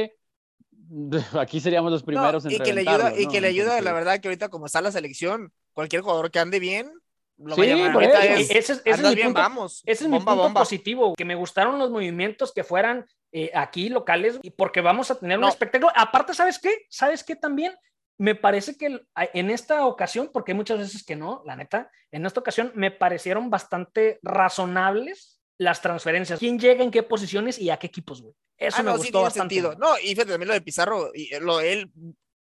[1.39, 4.19] aquí seríamos los primeros en y que le ayuda Y que le ayuda, la verdad,
[4.21, 6.91] que ahorita como está la selección, cualquier jugador que ande bien,
[7.37, 9.81] lo sí, por ese, es, mi bien, punto, vamos.
[9.87, 14.41] Ese es mi punto positivo, que me gustaron los movimientos que fueran eh, aquí locales
[14.43, 15.93] y porque vamos a tener un espectáculo.
[15.95, 16.87] Aparte, ¿sabes qué?
[16.91, 17.77] ¿Sabes qué también?
[18.19, 22.27] Me parece que en esta ocasión, porque hay muchas veces que no, la neta, en
[22.27, 26.41] esta ocasión me parecieron bastante razonables las transferencias.
[26.41, 28.35] ¿Quién llega en qué posiciones y a qué equipos, güey?
[28.57, 29.55] Eso ah, me gustó bastante.
[29.55, 29.77] Sentido.
[29.79, 31.89] No, y fíjate también lo de Pizarro, y lo, él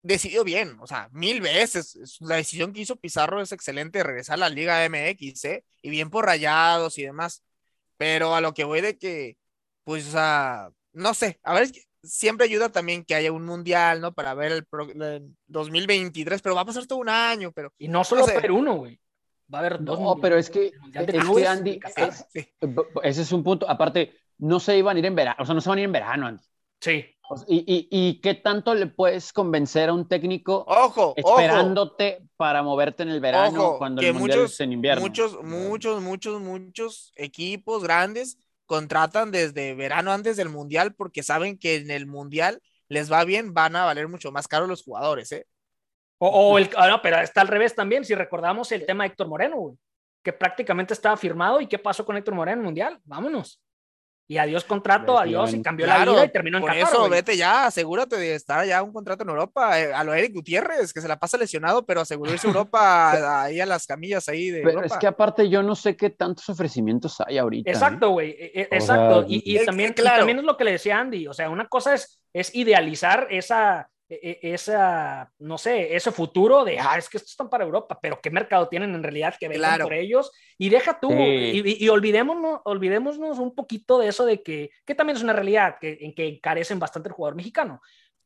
[0.03, 2.19] decidió bien, o sea, mil veces.
[2.21, 5.65] La decisión que hizo Pizarro es excelente, regresar a la Liga MX, ¿eh?
[5.81, 7.43] Y bien por rayados y demás.
[7.97, 9.37] Pero a lo que voy de que,
[9.83, 11.69] pues, o sea, no sé, a ver,
[12.03, 14.13] siempre ayuda también que haya un mundial, ¿no?
[14.13, 17.73] Para ver el, 2023, pero va a pasar todo un año, pero...
[17.77, 18.99] Y no solo no uno, güey.
[19.53, 19.99] Va a haber dos.
[19.99, 21.79] No, pero es que, es Andy,
[23.03, 23.69] ese es un punto.
[23.69, 25.85] Aparte, no se iban a ir en verano, o sea, no se van a ir
[25.85, 26.43] en verano, Andy.
[26.79, 27.05] Sí.
[27.47, 33.09] ¿Y, y, qué tanto le puedes convencer a un técnico ojo, esperándote para moverte en
[33.09, 35.01] el verano cuando el mundial muchos, es en invierno?
[35.01, 41.75] Muchos, muchos, muchos, muchos equipos grandes contratan desde verano antes del mundial porque saben que
[41.75, 45.47] en el mundial les va bien, van a valer mucho más caro los jugadores, ¿eh?
[46.19, 49.27] O, el, ah, no, pero está al revés también, si recordamos el tema de Héctor
[49.27, 49.77] Moreno,
[50.23, 53.61] que prácticamente estaba firmado y qué pasó con Héctor Moreno en el mundial, vámonos.
[54.27, 57.65] Y adiós contrato, adiós, y cambió la vida y terminó en Por eso, vete ya,
[57.65, 59.79] asegúrate de estar ya un contrato en Europa.
[59.79, 63.11] Eh, a lo Eric Gutiérrez, que se la pasa lesionado, pero asegurarse Europa
[63.43, 66.47] ahí a las camillas ahí de Pero es que aparte yo no sé qué tantos
[66.47, 67.69] ofrecimientos hay ahorita.
[67.69, 67.73] ¿eh?
[67.73, 69.25] Exacto, güey, e, e, exacto.
[69.27, 72.55] y, también, también es lo que le decía Andy, o sea, una cosa es, es
[72.55, 73.89] idealizar esa
[74.21, 78.29] esa, no sé, ese futuro de, ah, es que estos están para Europa, pero qué
[78.29, 80.31] mercado tienen en realidad que vengan por ellos.
[80.57, 85.23] Y deja tú, y, olvidémonos, olvidémonos un poquito de eso de que, que también es
[85.23, 87.81] una realidad, que, en que carecen bastante el jugador mexicano.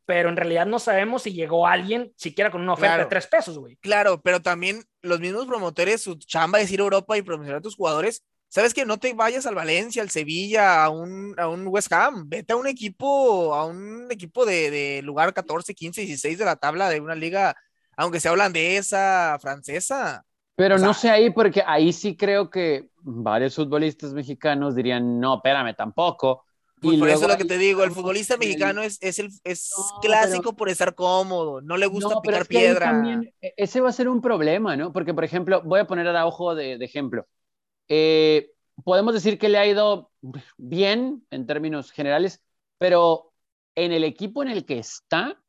[0.05, 3.57] Pero en realidad no sabemos si llegó alguien siquiera con una oferta de tres pesos,
[3.59, 3.75] güey.
[3.77, 7.61] Claro, pero también los mismos promotores, su chamba es ir a Europa y promocionar a
[7.61, 11.67] tus jugadores, ¿Sabes que No te vayas al Valencia, al Sevilla, a un, a un
[11.67, 12.29] West Ham.
[12.29, 16.55] Vete a un equipo, a un equipo de, de, lugar 14, 15, 16 de la
[16.55, 17.55] tabla de una liga,
[17.97, 20.23] aunque sea holandesa, francesa.
[20.55, 25.75] Pero no sé ahí, porque ahí sí creo que varios futbolistas mexicanos dirían, no, espérame,
[25.75, 26.45] tampoco.
[26.81, 29.29] Pues y por eso es lo que te digo, el futbolista mexicano es, es, el,
[29.43, 33.03] es clásico por estar cómodo, no le gusta picar piedra.
[33.41, 34.93] E, ese va a ser un problema, ¿no?
[34.93, 37.27] Porque, por ejemplo, voy a poner a ojo de, de ejemplo.
[37.89, 38.51] Eh,
[38.83, 40.11] podemos decir que le ha ido
[40.57, 42.43] bien en términos generales,
[42.77, 43.33] pero
[43.75, 45.41] en el equipo en el que está,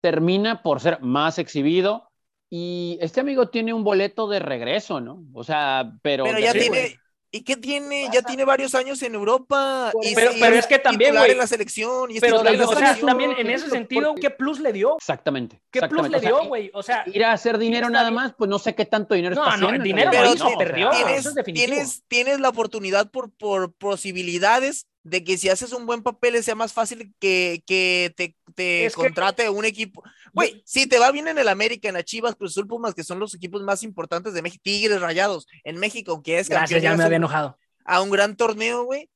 [0.00, 2.10] termina por ser más exhibido
[2.50, 5.24] y este amigo tiene un boleto de regreso, ¿no?
[5.32, 6.24] O sea, pero...
[6.24, 6.98] Pero ya tiene,
[7.30, 8.08] ¿Y qué tiene?
[8.12, 9.92] Ya tiene varios años en Europa.
[10.02, 11.32] Y pero, pero es que también, güey.
[11.32, 12.10] en la selección.
[12.10, 14.96] Y pero o sea, también en ese sentido, ¿qué plus le dio?
[14.96, 15.60] Exactamente.
[15.70, 16.70] ¿Qué plus le dio, güey?
[16.72, 19.44] O sea, ir a hacer dinero nada más, pues no sé qué tanto dinero no,
[19.44, 20.90] está No, no, dinero pero no, perdió.
[20.90, 21.66] Tienes, eso es definitivo.
[21.66, 26.54] Tienes, tienes la oportunidad por, por posibilidades de que si haces un buen papel sea
[26.54, 30.02] más fácil que, que te, te contrate un equipo.
[30.32, 33.18] Güey, si te va bien en el América, en las Chivas, Cruz Pumas, que son
[33.18, 37.04] los equipos más importantes de México, Tigres Rayados, en México, que es Gracias, ya me
[37.04, 39.08] había enojado a un gran torneo, güey.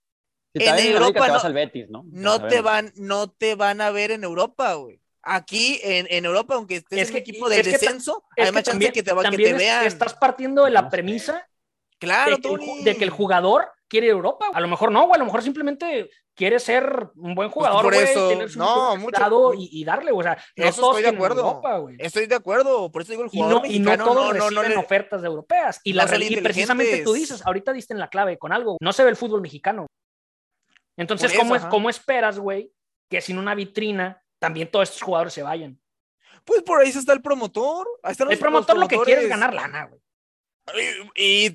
[0.55, 1.29] en Europa
[1.89, 5.01] no, no, te van, no te van a ver en Europa, güey.
[5.23, 8.93] Aquí en, en, Europa, aunque estés es en el equipo del descenso, hay más chance
[8.93, 9.87] que te, que te vean.
[9.87, 11.49] Estás partiendo de la premisa
[12.03, 14.47] Claro, de, que de que el jugador quiere Europa.
[14.53, 17.95] A lo mejor no, güey, a lo mejor simplemente quiere ser un buen pues jugador,
[17.95, 21.63] güey, tener su no, mucho, y, y, darle, o sea, no eso estoy de acuerdo.
[21.99, 24.51] estoy de acuerdo, por eso digo el jugador y no, mexicano, y no todos no,
[24.51, 28.53] reciben ofertas europeas y, la, y precisamente tú dices, ahorita diste en la clave con
[28.53, 29.87] algo, no se ve el fútbol mexicano.
[30.97, 32.73] Entonces, ¿cómo, es, ¿cómo esperas, güey,
[33.09, 35.81] que sin una vitrina también todos estos jugadores se vayan?
[36.45, 37.87] Pues por ahí está el promotor.
[38.29, 40.03] el promotor lo que quiere es ganar lana, güey.
[41.15, 41.55] Y,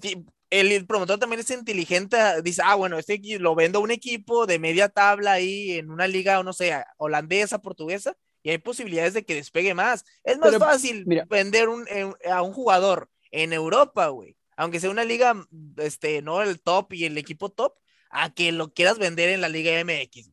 [0.49, 4.59] el promotor también es inteligente, dice, ah, bueno, este lo vendo a un equipo de
[4.59, 9.35] media tabla ahí en una liga, no sé, holandesa, portuguesa, y hay posibilidades de que
[9.35, 10.05] despegue más.
[10.23, 11.85] Es más fácil vender un,
[12.31, 15.35] a un jugador en Europa, güey, aunque sea una liga,
[15.77, 17.73] este, no el top y el equipo top,
[18.09, 20.31] a que lo quieras vender en la Liga MX.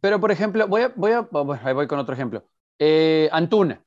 [0.00, 1.28] Pero, por ejemplo, voy a, voy a,
[1.62, 2.44] ahí voy con otro ejemplo.
[2.78, 3.82] Eh, Antuna.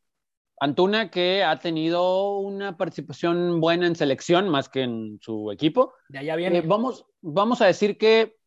[0.59, 5.93] Antuna que ha tenido una participación buena en selección más que en su equipo.
[6.09, 6.59] De allá viene.
[6.59, 8.37] Eh, vamos, vamos a decir que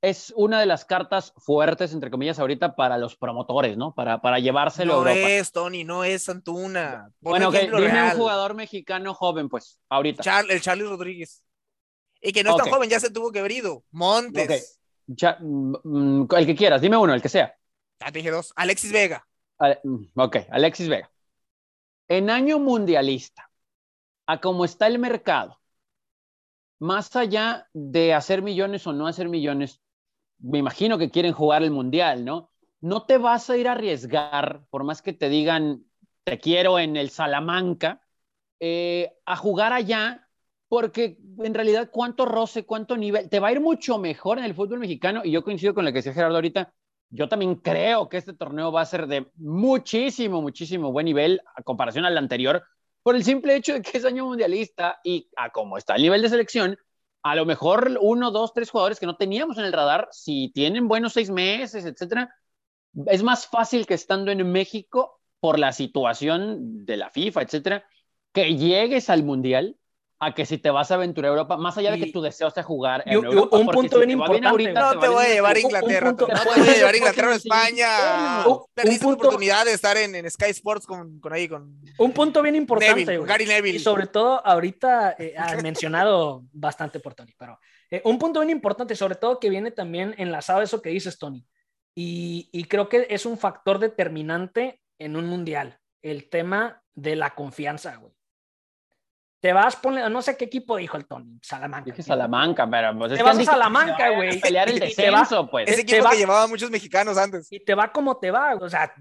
[0.00, 3.94] es una de las cartas fuertes, entre comillas, ahorita para los promotores, ¿no?
[3.94, 5.20] Para, para llevárselo no a Europa.
[5.20, 7.10] No es, Tony, no es Antuna.
[7.20, 10.22] bueno, dime un jugador mexicano joven, pues, ahorita.
[10.48, 11.42] el Charlie Rodríguez.
[12.20, 13.84] Y que no es tan joven, ya se tuvo que haber ido.
[13.90, 14.78] Montes.
[15.06, 17.54] Mm, el que quieras, dime uno, el que sea.
[18.00, 18.52] Ya te dije dos.
[18.54, 19.26] Alexis Vega.
[19.82, 21.10] Mm, ok, Alexis Vega.
[22.08, 23.50] En año mundialista,
[24.26, 25.58] a cómo está el mercado,
[26.78, 29.80] más allá de hacer millones o no hacer millones,
[30.38, 32.50] me imagino que quieren jugar el mundial, ¿no?
[32.80, 35.84] No te vas a ir a arriesgar, por más que te digan,
[36.24, 38.00] te quiero en el Salamanca,
[38.60, 40.28] eh, a jugar allá,
[40.68, 44.54] porque en realidad cuánto roce, cuánto nivel, te va a ir mucho mejor en el
[44.54, 46.72] fútbol mexicano, y yo coincido con lo que decía Gerardo ahorita,
[47.10, 51.62] yo también creo que este torneo va a ser de muchísimo, muchísimo buen nivel a
[51.62, 52.64] comparación al anterior,
[53.02, 56.20] por el simple hecho de que es año mundialista y a cómo está el nivel
[56.20, 56.76] de selección,
[57.22, 60.88] a lo mejor uno, dos, tres jugadores que no teníamos en el radar, si tienen
[60.88, 62.34] buenos seis meses, etcétera,
[63.06, 67.84] es más fácil que estando en México por la situación de la FIFA, etcétera,
[68.32, 69.77] que llegues al mundial
[70.20, 72.50] a que si te vas a aventurar a Europa, más allá de que tu deseo
[72.50, 73.56] sea jugar en Europa.
[73.56, 74.72] Un punto bien importante.
[74.72, 76.10] no te voy a llevar a Inglaterra.
[76.10, 77.88] no te voy a llevar a Inglaterra o España.
[78.74, 81.80] Perdiste la oportunidad de estar en, Sky Sports con, con, ahí con.
[81.98, 83.18] Un punto bien importante.
[83.18, 83.76] Gary Neville.
[83.76, 88.96] Y sobre todo, ahorita eh, mencionado bastante por Tony, pero eh, un punto bien importante,
[88.96, 91.46] sobre todo que viene también enlazado a eso que dices, Tony.
[91.94, 95.78] Y, y creo que es un factor determinante en un mundial.
[96.02, 98.17] El tema de la confianza, güey
[99.40, 101.84] te vas, ponle, no sé qué equipo dijo el Tony, Salamanca.
[101.84, 104.40] Dije Salamanca, pero pues, te vas a Salamanca, güey.
[104.40, 105.68] Pelear el descenso, pues.
[105.68, 107.46] Ese equipo que llevaba muchos mexicanos antes.
[107.50, 108.92] Y te va como te va, o sea,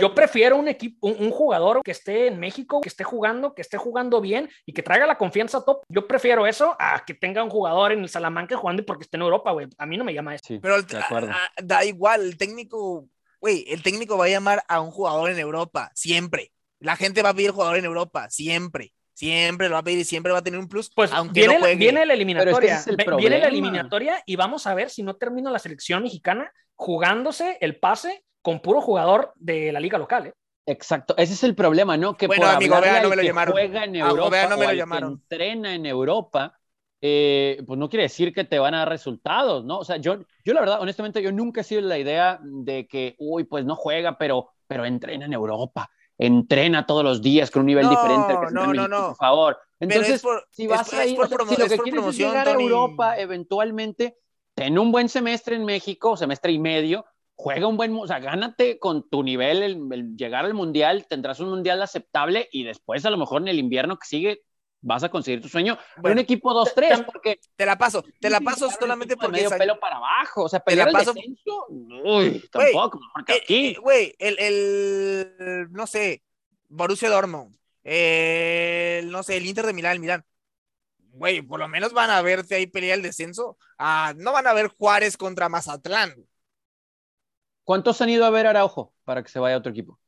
[0.00, 3.78] yo prefiero un equipo, un, jugador que esté en México, que esté jugando, que esté
[3.78, 5.82] jugando bien y que traiga la confianza top.
[5.88, 9.22] Yo prefiero eso a que tenga un jugador en el Salamanca jugando porque esté en
[9.22, 9.66] Europa, güey.
[9.76, 10.54] A mí no me llama eso.
[10.62, 10.76] pero
[11.62, 13.08] da igual, el técnico,
[13.40, 16.52] güey, el técnico va a llamar a un jugador en Europa, siempre.
[16.78, 18.92] La gente va a pedir jugador en Europa, siempre.
[19.20, 20.90] Siempre lo va a pedir y siempre va a tener un plus.
[20.94, 21.76] Pues aunque viene, no juegue.
[21.76, 22.82] viene la eliminatoria.
[23.18, 27.78] viene la eliminatoria y vamos a ver si no termina la selección mexicana jugándose el
[27.78, 30.28] pase con puro jugador de la liga local.
[30.28, 30.32] ¿eh?
[30.64, 32.16] Exacto, ese es el problema, ¿no?
[32.16, 33.52] Que bueno, por amigo, vea, no me lo llamaron.
[33.52, 35.12] juega en Europa no me lo llamaron.
[35.12, 36.58] entrena en Europa,
[37.02, 39.80] eh, pues no quiere decir que te van a dar resultados, ¿no?
[39.80, 43.16] O sea, yo, yo la verdad, honestamente, yo nunca he sido la idea de que,
[43.18, 47.66] uy, pues no juega, pero, pero entrena en Europa entrena todos los días con un
[47.66, 48.34] nivel diferente.
[48.52, 49.08] no, no, no.
[49.08, 49.58] Por favor.
[49.80, 54.18] Entonces, si vas a ir, si lo que quieres es llegar a Europa, eventualmente,
[54.54, 58.78] ten un buen semestre en México, semestre y medio, juega un buen, o sea, gánate
[58.78, 63.16] con tu nivel el, llegar al mundial, tendrás un mundial aceptable y después a lo
[63.16, 64.42] mejor en el invierno que sigue
[64.82, 65.78] vas a conseguir tu sueño.
[66.02, 69.96] un equipo 2-3, porque te la paso, te la paso solamente porque medio pelo para
[69.96, 75.86] abajo, o sea, pelear el descenso, uy, tampoco, porque eh, aquí, güey, el, el, no
[75.86, 76.22] sé,
[76.68, 80.24] Borussia Dortmund, el, no sé, el Inter de Milán, el Milán,
[81.12, 84.52] güey, por lo menos van a verte ahí pelear el descenso, ah, no van a
[84.52, 86.14] ver Juárez contra Mazatlán.
[87.64, 89.99] ¿Cuántos han ido a ver Araujo para que se vaya a otro equipo?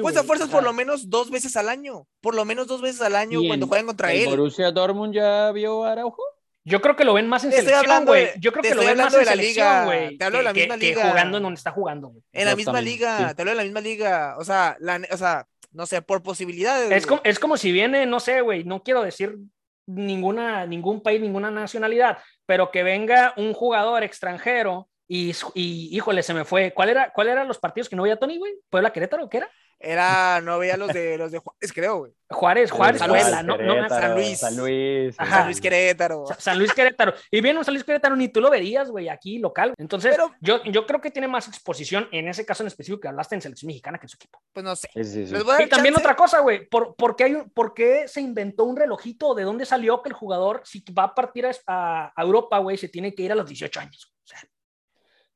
[0.00, 2.06] Pues a fuerzas por lo menos dos veces al año.
[2.20, 4.28] Por lo menos dos veces al año cuando juegan contra él.
[4.28, 6.22] ¿Borussia Dortmund ya vio a Araujo?
[6.64, 8.28] Yo creo que lo ven más en selección, güey.
[8.38, 10.16] Yo creo que lo ven más en la liga, güey.
[10.16, 11.02] Te hablo de la misma liga.
[11.02, 12.22] Que jugando en donde está jugando, güey.
[12.32, 13.34] En la misma liga.
[13.34, 14.36] Te hablo de la misma liga.
[14.38, 16.90] O sea, la, o sea no sé, por posibilidades.
[16.90, 19.38] Es como, es como si viene, no sé, güey, no quiero decir
[19.86, 26.34] ninguna, ningún país, ninguna nacionalidad, pero que venga un jugador extranjero y, y híjole, se
[26.34, 26.72] me fue.
[26.72, 28.52] ¿Cuál era, cuál eran los partidos que no veía Tony, güey?
[28.70, 29.28] ¿Puebla Querétaro?
[29.28, 29.50] ¿Qué era?
[29.82, 32.12] Era, no veía los de los de Juárez, creo, güey.
[32.30, 34.38] Juárez, Juárez, San Juárez, Luis, no, no, San Luis.
[34.38, 35.14] San Luis.
[35.18, 35.36] Ajá.
[35.38, 36.24] San Luis Querétaro.
[36.26, 37.12] Sa- San Luis Querétaro.
[37.30, 39.74] Y bien, un San Luis Querétaro ni tú lo verías, güey, aquí local.
[39.76, 43.08] Entonces, Pero- yo, yo creo que tiene más exposición en ese caso en específico que
[43.08, 44.40] hablaste en selección mexicana que en su equipo.
[44.52, 44.88] Pues no sé.
[44.94, 45.34] Sí, sí, sí.
[45.60, 48.76] Y también otra cosa, güey, ¿por, por, qué hay un- por qué se inventó un
[48.76, 49.34] relojito?
[49.34, 52.78] ¿De dónde salió que el jugador, si va a partir a, a- a Europa, güey,
[52.78, 54.14] se tiene que ir a los 18 años?
[54.24, 54.38] O sea,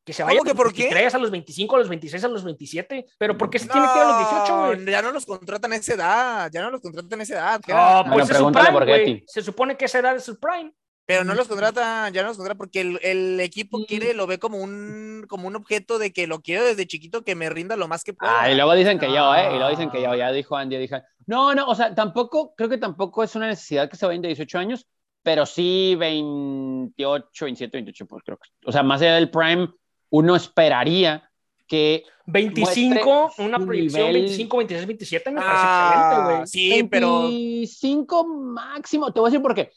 [0.06, 0.82] que se vaya ¿Cómo que a los por qué?
[0.84, 3.06] 23, a los 25, a los 26, a los 27.
[3.18, 4.84] ¿Pero por qué se tiene que ir a los 18, No, güey?
[4.86, 6.50] Ya no los contratan a esa edad.
[6.52, 7.60] Ya no los contratan a esa edad.
[7.66, 8.02] ¿qué No, era?
[8.02, 9.24] Bueno, pues es prime, güey.
[9.26, 10.72] Se supone que esa edad es su prime.
[11.08, 13.86] Pero no los contratan, ya no los contratan porque el, el equipo Sí.
[13.86, 17.36] quiere, lo ve como un, como un objeto de que lo quiero desde chiquito que
[17.36, 18.40] me rinda lo más que pueda.
[18.42, 19.46] Ah, y luego dicen que yo, ¿eh?
[19.46, 19.70] Y luego No.
[19.70, 20.96] dicen que yo, ya dijo Andy, ya dijo.
[21.26, 24.28] No, no, o sea, tampoco, creo que tampoco es una necesidad que se vayan de
[24.28, 24.86] 18 años,
[25.22, 28.48] pero sí 28, 27, 28, pues creo que.
[28.64, 29.68] O sea, más allá del prime,
[30.10, 31.30] uno esperaría
[31.66, 34.22] que 25, Muestre una proyección nivel.
[34.22, 36.46] 25, 26, 27 me Ah, parece excelente, güey.
[36.46, 39.12] Sí, pero 25 máximo.
[39.12, 39.70] Te voy a decir por qué.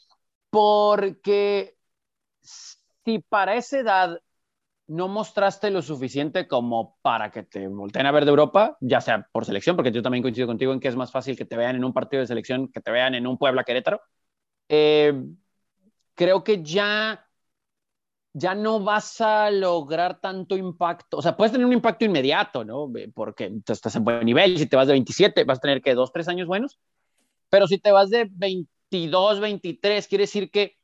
[0.50, 1.76] Porque
[2.42, 4.20] si para esa edad
[4.88, 9.28] no mostraste lo suficiente como para que te volteen a ver de Europa, ya sea
[9.30, 11.76] por selección, porque yo también coincido contigo en que es más fácil que te vean
[11.76, 14.00] en un partido de selección que te vean en un Puebla Querétaro.
[14.68, 15.14] eh,
[16.16, 17.26] creo que ya,
[18.32, 21.18] ya no vas a lograr tanto impacto.
[21.18, 22.90] O sea, puedes tener un impacto inmediato, ¿no?
[23.14, 24.58] Porque estás en buen nivel.
[24.58, 26.78] Si te vas de 27, vas a tener que dos, tres años buenos.
[27.48, 30.76] Pero si te vas de 22, 23, quiere decir que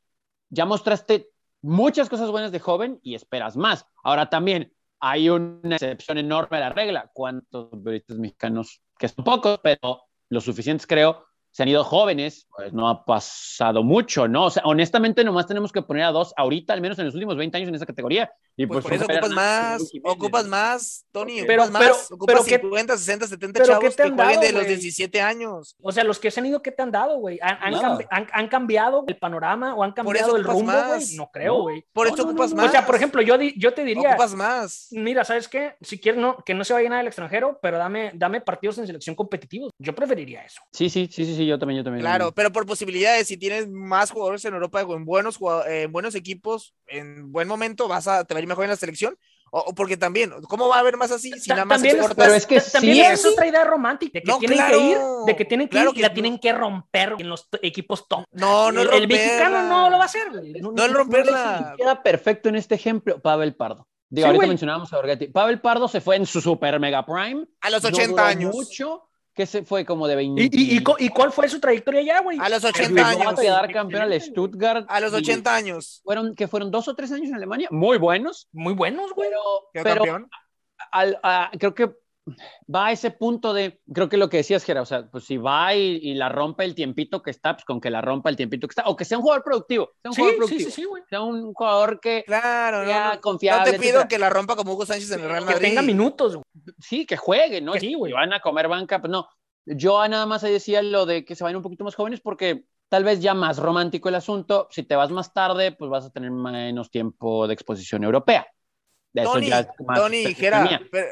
[0.49, 1.29] ya mostraste
[1.61, 3.85] muchas cosas buenas de joven y esperas más.
[4.03, 7.09] Ahora también hay una excepción enorme a la regla.
[7.13, 11.26] ¿Cuántos futbolistas mexicanos, que son pocos, pero lo suficientes creo,
[11.57, 12.47] se han ido jóvenes?
[12.55, 14.45] Pues no ha pasado mucho, ¿no?
[14.45, 17.35] O sea, honestamente nomás tenemos que poner a dos ahorita, al menos en los últimos
[17.35, 18.31] 20 años en esa categoría.
[18.59, 22.33] Y pues, pues, por eso ocupas más, ocupas más, Tony, Pero- ocupas pero- más, ocupas
[22.33, 24.63] pero ¿qué- 50, 60, 70 pero chavos qué te que han jueguen dado, de los
[24.63, 24.75] güey?
[24.75, 25.75] 17 años.
[25.79, 27.37] O sea, los que se han ido, ¿qué te han dado, güey?
[27.41, 27.97] ¿Han, han, Nada.
[27.99, 30.87] cambi- han- han cambiado el panorama o han Por cambiado eso el rumbo, más.
[30.87, 31.15] güey?
[31.17, 31.61] No creo, No.
[31.61, 31.85] güey.
[31.93, 32.65] Por No, eso no, ocupas no, más.
[32.67, 34.87] O sea, por ejemplo, yo, di- yo te diría, ocupas más.
[34.89, 35.75] mira, ¿sabes qué?
[35.81, 38.87] Si quieres no, que no se vaya nada del extranjero, pero dame, dame partidos en
[38.87, 39.71] selección competitivos.
[39.77, 40.63] Yo preferiría eso.
[40.71, 42.01] Sí, sí, sí, sí, sí, yo también, yo también.
[42.01, 46.15] Claro, pero por posibilidades, si tienes más jugadores en Europa en buenos, eh, en buenos
[46.15, 49.17] equipos, en buen momento, vas a te va a ir mejor en la selección.
[49.49, 52.01] O, o porque también, ¿cómo va a haber más así si nada más también es-
[52.01, 52.25] exportas?
[52.25, 54.77] pero es que Ta- También sí, es otra idea romántica, de que No, tienen claro,
[54.77, 56.13] que ir, de que tienen que claro ir que y la no.
[56.13, 58.25] tienen que romper en los equipos top.
[58.31, 60.51] No, no el, es el mexicano no lo va a hacer, güey.
[60.59, 61.75] No es romperla.
[61.77, 63.87] Queda perfecto en este ejemplo, Pavel Pardo.
[64.09, 64.49] Digo, Sí, ahorita güey.
[64.49, 65.27] mencionábamos a Borghetti.
[65.27, 67.45] Pavel Pardo se fue en su super mega prime.
[67.61, 68.53] A los no 80 duró años.
[68.53, 70.41] Mucho, que se fue como de 20.
[70.41, 72.39] ¿Y, y, y, cu- y cuál fue su trayectoria ya, güey?
[72.41, 73.27] A los Llegó 80 años.
[73.27, 74.85] a quedar campeón al Stuttgart.
[74.89, 76.01] A los y 80 años.
[76.03, 79.29] Fueron, que fueron dos o tres años en Alemania, muy buenos, Muy buenos, güey.
[79.29, 80.29] pero, pero campeón.
[80.91, 81.91] al- a- creo que
[82.73, 85.37] va a ese punto de, creo que lo que decías, Gera, o sea, pues si
[85.37, 88.35] va y, y la rompe el tiempito que está, pues con que la rompa el
[88.35, 90.75] tiempito que está, o que sea un jugador productivo, sea un Sí, jugador productivo, sí,
[90.75, 91.03] sí, güey.
[91.09, 93.65] sea un jugador que Claro, no, sea no, confiable.
[93.65, 94.07] no te pido etcétera.
[94.07, 95.67] que la rompa como Hugo Sánchez en el Real Que Madrid.
[95.69, 96.45] tenga minutos, güey.
[96.79, 97.73] sí, que juegue, ¿no?
[97.73, 98.11] Que sí, güey.
[98.11, 99.27] Y van a comer banca, pues no.
[99.65, 102.63] Yo nada más ahí decía lo de que se vayan un poquito más jóvenes porque
[102.89, 104.67] tal vez ya más romántico el asunto.
[104.71, 108.47] Si te vas más tarde, pues vas a tener menos tiempo de exposición europea.
[109.13, 110.81] De eso Tony, ya es más Tony, mía.
[110.91, 111.07] pero-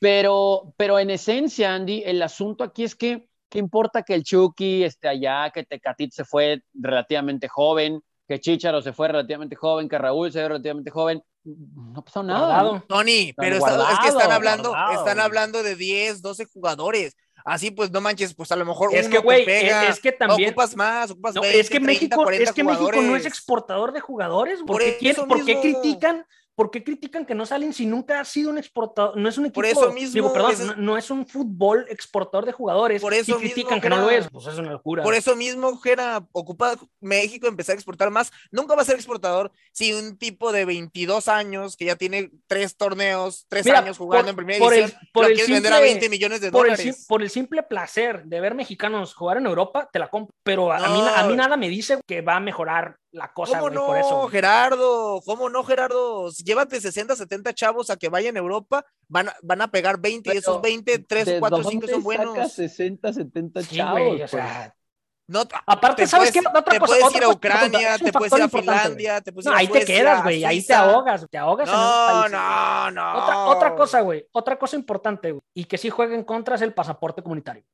[0.00, 4.84] Pero, pero en esencia, Andy, el asunto aquí es que, ¿qué importa que el Chucky
[4.84, 9.98] esté allá, que Tecatit se fue relativamente joven, que Chicharo se fue relativamente joven, que
[9.98, 11.22] Raúl se fue relativamente joven?
[11.44, 12.40] No pasó nada.
[12.46, 12.72] Guardado.
[12.74, 12.82] ¿no?
[12.88, 17.16] Tony, pero está- es que están hablando, guardado, están hablando de 10, 12 jugadores.
[17.44, 19.84] Así pues, no manches, pues a lo mejor Es uno que, güey, te pega.
[19.84, 20.50] es, es que también.
[20.50, 22.96] Ocupas más, ocupas No, 20, es que 30, México, 40 es que México no es
[22.96, 23.26] jugadores.
[23.26, 24.58] exportador de jugadores.
[24.58, 26.26] ¿Por, Por qué, quieren- por qué critican?
[26.58, 29.16] ¿Por qué critican que no salen si nunca ha sido un exportador?
[29.16, 29.54] No es un equipo.
[29.54, 33.00] Por eso mismo, digo, perdón, es- no, no es un fútbol exportador de jugadores.
[33.00, 34.28] Por eso y critican mismo, que no lo es.
[34.28, 35.04] Pues es una locura.
[35.04, 38.32] Por eso mismo, Jera, ocupa México empezar a exportar más.
[38.50, 42.76] Nunca va a ser exportador si un tipo de 22 años que ya tiene tres
[42.76, 45.52] torneos, tres Mira, años jugando por- en primera por el- división, por lo el quieres
[45.52, 46.96] vender a simple- 20 millones de por el, dólares.
[46.96, 50.34] sim- por el simple placer de ver mexicanos jugar en Europa, te la compro.
[50.42, 51.06] Pero a, a mí, No.
[51.08, 54.22] a mí nada me dice que va a mejorar la cosa, ¿Cómo güey, por eso.
[54.22, 54.28] no.
[54.28, 55.20] Gerardo?
[55.24, 56.30] ¿Cómo no, Gerardo?
[56.30, 60.34] Llévate 60, 70 chavos a que vayan a Europa, van a, van a pegar 20
[60.34, 62.34] y esos 20, 3, ¿de 4, 5 dónde son buenos.
[62.34, 64.00] sacas 60, 70 Sí, chavos.
[64.00, 64.30] güey, o pues?
[64.30, 64.74] sea,
[65.26, 66.48] No, aparte, te ¿sabes puedes, qué?
[66.58, 68.48] Otra te cosa, puedes otra ir a Ucrania, te puedes ir a.
[68.48, 71.38] Finlandia, te puedes No, ir a ahí te Suecia, quedas, güey, ahí te ahogas, te
[71.38, 73.22] ahogas No, no, no.
[73.24, 76.62] Otra, otra cosa, güey, otra cosa importante, güey, y que sí juega en contra es
[76.62, 77.64] el pasaporte comunitario.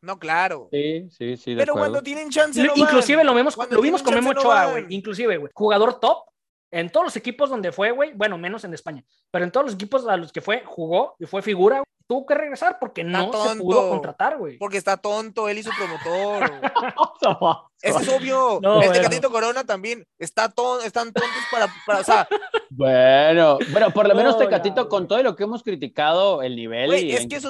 [0.00, 0.68] No, claro.
[0.70, 1.90] Sí, sí, sí, de Pero acuerdo.
[1.92, 2.78] cuando tienen chance, no van.
[2.78, 4.86] inclusive lo vimos, Cuando lo vimos con Memo no Ochoa, güey.
[4.90, 5.52] Inclusive, güey.
[5.54, 6.24] Jugador top
[6.70, 8.12] en todos los equipos donde fue, güey.
[8.14, 9.04] Bueno, menos en España.
[9.30, 11.82] Pero en todos los equipos a los que fue, jugó y fue figura.
[12.08, 14.56] Tuvo que regresar porque no se pudo contratar, güey.
[14.56, 16.50] Porque está tonto él y su promotor.
[17.80, 18.60] Eso es obvio.
[18.82, 22.28] el Tecatito Corona también está ton están tontos para, para, o sea.
[22.70, 27.12] Bueno, bueno, por lo menos Tecatito, con todo lo que hemos criticado, el nivel y
[27.12, 27.40] es que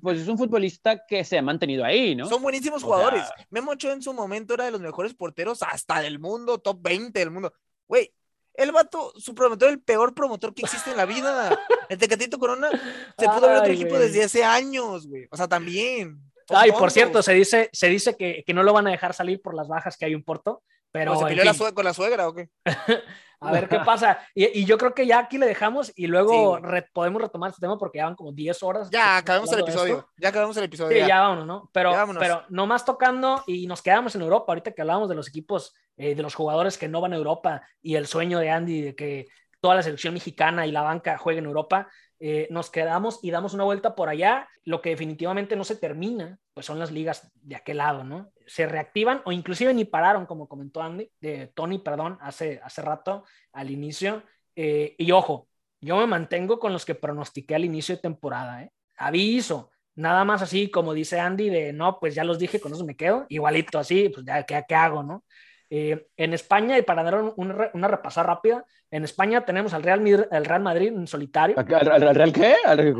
[0.00, 2.26] pues es un futbolista que se ha mantenido ahí, ¿no?
[2.26, 3.24] Son buenísimos jugadores.
[3.50, 7.18] Memo Ochoa en su momento era de los mejores porteros hasta del mundo, top 20
[7.18, 7.52] del mundo.
[7.86, 8.12] Güey,
[8.58, 11.58] el vato, su promotor, el peor promotor que existe en la vida.
[11.88, 12.68] El Tecatito Corona
[13.16, 15.28] se pudo ver otro equipo desde hace años, güey.
[15.30, 16.20] O sea, también.
[16.48, 19.40] Ay, por cierto, se dice, se dice que, que, no lo van a dejar salir
[19.40, 20.62] por las bajas que hay en Porto.
[20.90, 22.48] Pero, ¿Se peleó con la suegra o qué?
[23.40, 24.18] a ver qué pasa.
[24.34, 26.60] Y, yo creo que ya aquí le dejamos y luego
[26.92, 28.90] podemos retomar este tema porque ya van como 10 horas.
[28.90, 30.08] Ya acabamos el episodio.
[30.16, 31.00] Ya acabamos el episodio.
[31.00, 31.70] Sí, ya, vámonos, ¿no?
[31.72, 34.46] Pero, pero nomás tocando y nos quedamos en Europa.
[34.48, 37.62] Ahorita que hablábamos de los equipos, eh, de los jugadores que no van a Europa
[37.80, 39.26] y el sueño de Andy de que
[39.60, 41.88] toda la selección mexicana y la banca jueguen en Europa.
[42.20, 44.48] Eh, nos quedamos y damos una vuelta por allá.
[44.64, 48.32] Lo que definitivamente no se termina, pues son las ligas de aquel lado, ¿no?
[48.48, 53.24] Se reactivan o inclusive ni pararon, como comentó Andy, de Tony, perdón, hace, hace rato
[53.52, 54.22] al inicio.
[54.56, 55.48] Eh, y ojo,
[55.80, 58.72] yo me mantengo con los que pronostiqué al inicio de temporada, ¿eh?
[58.96, 62.84] Aviso, nada más así como dice Andy, de no, pues ya los dije, con eso
[62.84, 65.24] me quedo, igualito así, pues ya, ¿qué, qué hago, no?
[65.70, 70.44] Eh, en España, y para dar una repasada rápida, en España tenemos al Real, el
[70.46, 71.56] Real Madrid en solitario.
[71.58, 72.54] ¿Al, Real qué?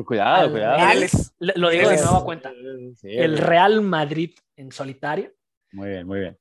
[0.05, 0.79] cuidado, cuidado.
[1.39, 2.53] lo digo de nueva cuenta.
[3.03, 5.33] el Real Madrid en solitario.
[5.73, 6.39] Muy bien, muy bien.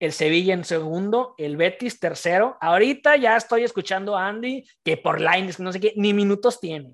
[0.00, 2.56] El Sevilla en segundo, el Betis tercero.
[2.60, 6.92] Ahorita ya estoy escuchando a Andy que por lines, no sé qué, ni minutos tiene.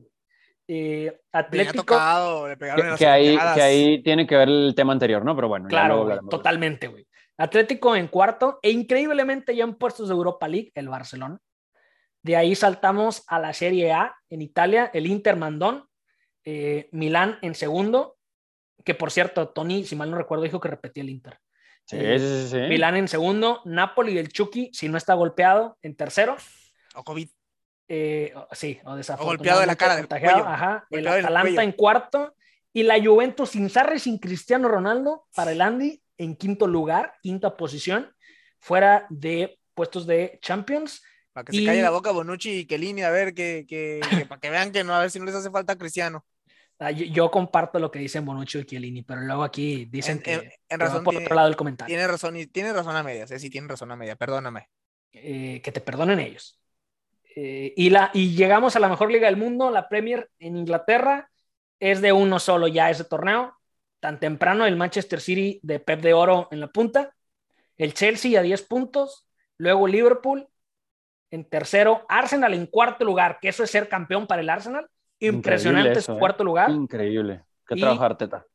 [0.66, 1.84] Eh, Atlético.
[2.98, 5.36] que, ahí, que ahí tiene que ver el tema anterior, ¿no?
[5.36, 5.68] Pero bueno.
[5.68, 7.06] Claro, totalmente, güey.
[7.36, 11.38] Atlético en cuarto e increíblemente ya en puestos de Europa League, el Barcelona.
[12.22, 15.84] De ahí saltamos a la Serie A en Italia, el Inter Mandón,
[16.44, 18.16] eh, Milán en segundo,
[18.84, 21.38] que por cierto, Tony, si mal no recuerdo, dijo que repetía el Inter.
[21.86, 26.36] Sí, sí, sí, Milán en segundo, Napoli del Chucky, si no está golpeado, en tercero.
[26.94, 27.28] O COVID.
[27.88, 30.46] Eh, sí, o, o golpeado de la cara del cuello.
[30.46, 32.34] Ajá, el Atalanta en cuarto
[32.72, 37.56] y la Juventus sin Sarri, sin Cristiano Ronaldo para el Andy en quinto lugar, quinta
[37.56, 38.10] posición,
[38.58, 41.02] fuera de puestos de Champions.
[41.32, 44.50] Para que se calle la boca Bonucci y Kelini, a ver, que, que, para que
[44.50, 46.24] vean que no, a ver si no les hace falta Cristiano.
[46.78, 50.80] Ah, yo, comparto lo que dicen Bonucci y Chiellini, pero luego aquí dicen que en,
[50.80, 51.88] razón, por otro lado del comentario.
[51.88, 54.68] Tiene razón, y tiene razón a media, sí, tiene razón a media, perdóname.
[55.12, 56.60] Eh, que te perdonen ellos.
[57.36, 61.30] Eh, y, la, y llegamos a la mejor liga del mundo, la Premier en Inglaterra,
[61.78, 63.56] es de uno solo ya ese torneo,
[64.00, 67.14] tan temprano el Manchester City de Pep de Oro en la punta,
[67.76, 70.48] el Chelsea a 10 puntos, luego Liverpool
[71.30, 74.88] en tercero, Arsenal en cuarto lugar, que eso es ser campeón para el Arsenal.
[75.28, 76.18] Impresionante su ¿eh?
[76.18, 76.70] cuarto lugar.
[76.70, 77.44] Increíble.
[77.66, 78.46] Que trabajar, Teta.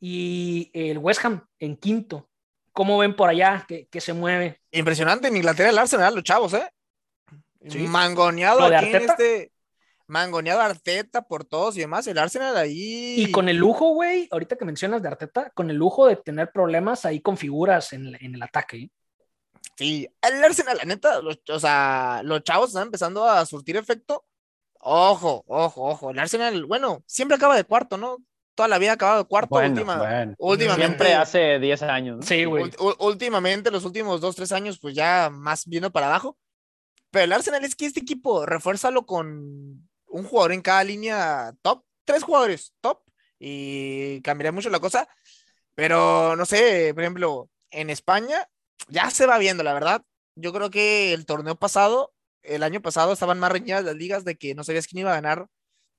[0.00, 2.28] Y el West Ham en quinto.
[2.72, 4.60] ¿Cómo ven por allá que, se mueve?
[4.70, 6.68] Impresionante en Inglaterra el Arsenal, los chavos, ¿eh?
[7.88, 9.52] Mangoneado aquí en este
[10.06, 13.16] mangoneado Arteta por todos y demás, el Arsenal ahí.
[13.18, 16.52] Y con el lujo, güey, ahorita que mencionas de Arteta, con el lujo de tener
[16.52, 18.76] problemas ahí con figuras en, el ataque.
[18.76, 18.90] ¿eh?
[19.76, 24.24] Sí, el Arsenal, la neta, los, o sea, los chavos están empezando a surtir efecto.
[24.88, 26.10] Ojo, ojo, ojo.
[26.12, 28.18] El Arsenal, bueno, siempre acaba de cuarto, ¿no?
[28.54, 30.86] Toda la vida ha acabado de cuarto, última, últimamente.
[30.86, 32.24] Siempre hace 10 años.
[32.24, 32.70] Sí, güey.
[33.00, 36.38] Últimamente, los últimos 2, 3 años, pues ya más viendo para abajo.
[37.10, 41.82] Pero el Arsenal es que este equipo, refuérzalo con un jugador en cada línea top,
[42.04, 43.00] tres jugadores top,
[43.40, 45.08] y cambiaría mucho la cosa.
[45.74, 48.48] Pero no sé, por ejemplo, en España
[48.86, 50.04] ya se va viendo, la verdad.
[50.36, 52.12] Yo creo que el torneo pasado,
[52.46, 55.20] el año pasado, estaban más reñidas las ligas de que no sabías quién iba a
[55.20, 55.48] ganar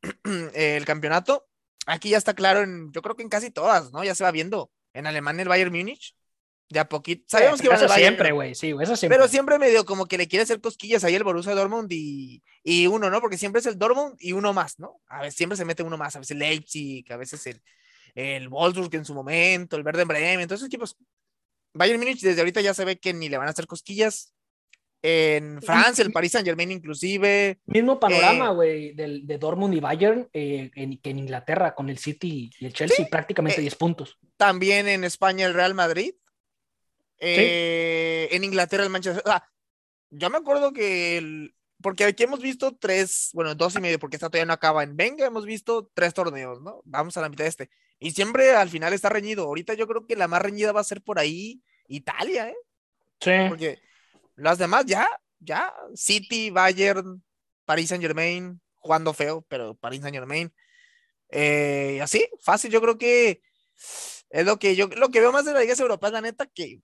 [0.54, 1.48] el campeonato.
[1.86, 4.04] Aquí ya está claro, en, yo creo que en casi todas, ¿no?
[4.04, 4.72] Ya se va viendo.
[4.94, 6.16] En Alemania el Bayern Múnich,
[6.70, 7.24] de a poquito.
[7.28, 9.18] Sabemos que eso siempre, güey, sí, eso siempre.
[9.18, 12.88] Pero siempre medio como que le quiere hacer cosquillas ahí el Borussia Dortmund y, y
[12.88, 13.22] uno, ¿no?
[13.22, 15.02] Porque siempre es el Dortmund y uno más, ¿no?
[15.08, 17.62] A veces siempre se mete uno más, a veces el Leipzig, a veces el,
[18.16, 20.98] el Wolfsburg en su momento, el Verde Bremen, entonces equipos.
[21.74, 24.34] Bayern Múnich desde ahorita ya se ve que ni le van a hacer cosquillas.
[25.02, 27.60] En Francia, el Paris Saint Germain inclusive.
[27.66, 31.98] Mismo panorama, eh, güey, de Dortmund y Bayern eh, en, que en Inglaterra con el
[31.98, 34.18] City y el Chelsea, prácticamente 10 eh, puntos.
[34.38, 36.14] También en España el Real Madrid,
[37.20, 39.24] eh, en Inglaterra el Manchester.
[39.26, 39.48] O sea,
[40.10, 44.16] yo me acuerdo que el, porque aquí hemos visto tres, bueno, dos y medio, porque
[44.16, 46.82] esta todavía no acaba en Venga, hemos visto tres torneos, ¿no?
[46.86, 47.70] Vamos a la mitad de este.
[48.00, 49.44] Y siempre al final está reñido.
[49.46, 52.58] Ahorita yo creo que la más reñida va a ser por ahí Italia, ¿eh?
[53.20, 53.32] Sí.
[53.50, 53.80] Porque
[54.38, 55.08] las demás ya,
[55.40, 57.24] ya, City, Bayern,
[57.66, 60.54] Paris Saint Germain, jugando feo, pero Paris Saint Germain.
[61.30, 63.42] Eh, así, fácil, yo creo que
[64.30, 66.82] es lo que yo lo que veo más de las ligas europeas, la neta, que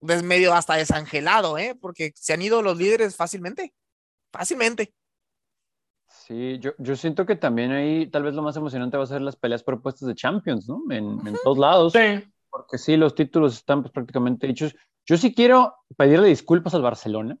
[0.00, 1.76] es medio hasta desangelado, ¿eh?
[1.80, 3.72] Porque se han ido los líderes fácilmente,
[4.32, 4.92] fácilmente.
[6.08, 9.22] Sí, yo, yo siento que también ahí tal vez lo más emocionante va a ser
[9.22, 10.82] las peleas propuestas de Champions, ¿no?
[10.90, 11.92] En, en todos lados.
[11.92, 12.24] Sí.
[12.50, 14.74] Porque sí, los títulos están pues, prácticamente hechos.
[15.06, 17.38] Yo sí quiero pedirle disculpas al Barcelona,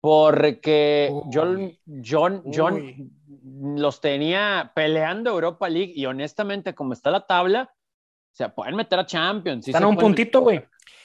[0.00, 1.72] porque John,
[2.04, 3.10] John, John
[3.76, 7.72] los tenía peleando Europa League y honestamente, como está la tabla,
[8.32, 9.68] se pueden meter a Champions.
[9.68, 10.64] Están a un puntito, güey.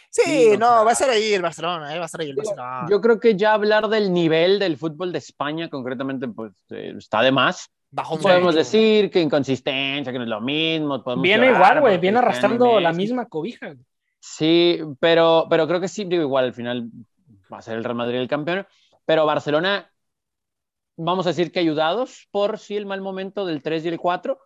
[0.09, 2.87] Sí, no, va a ser ahí el Barcelona, eh, va a ser ahí el Barcelona.
[2.89, 7.21] Yo creo que ya hablar del nivel del fútbol de España, concretamente, pues eh, está
[7.21, 7.69] de más.
[7.91, 11.03] Bajo podemos decir que inconsistencia, que no es lo mismo.
[11.17, 13.75] Viene igual, güey, viene arrastrando la misma cobija.
[14.35, 16.89] Sí, pero, pero creo que sí, digo, igual al final
[17.51, 18.67] va a ser el Real Madrid el campeón.
[19.05, 19.91] Pero Barcelona,
[20.95, 24.39] vamos a decir que ayudados por sí el mal momento del 3 y el 4,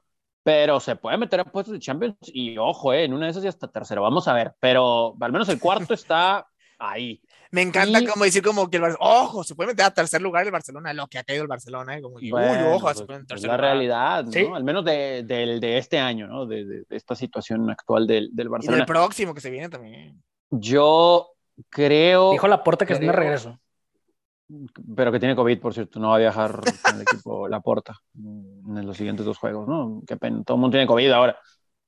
[0.43, 3.43] pero se puede meter a puestos de Champions y ojo, eh, en una de esas
[3.43, 6.47] y hasta tercero, vamos a ver, pero al menos el cuarto está
[6.79, 7.21] ahí.
[7.51, 10.45] Me encanta como decir como que el Barcelona, ojo, se puede meter a tercer lugar
[10.45, 13.19] el Barcelona, lo que ha caído el Barcelona, eh, como, uy, ojo, se pues, puede
[13.19, 14.55] meter la realidad, ¿no?
[14.55, 16.45] Al menos de, de, este año, ¿no?
[16.45, 18.77] De, de, esta situación actual del, del Barcelona.
[18.77, 20.21] Y del próximo que se viene también.
[20.49, 21.31] Yo
[21.69, 22.31] creo...
[22.31, 23.59] Dijo la puerta que es de regreso
[24.95, 28.85] pero que tiene COVID, por cierto, no va a viajar con el equipo Laporta en
[28.85, 30.01] los siguientes dos juegos, ¿no?
[30.05, 31.37] Qué pena, todo el mundo tiene COVID ahora.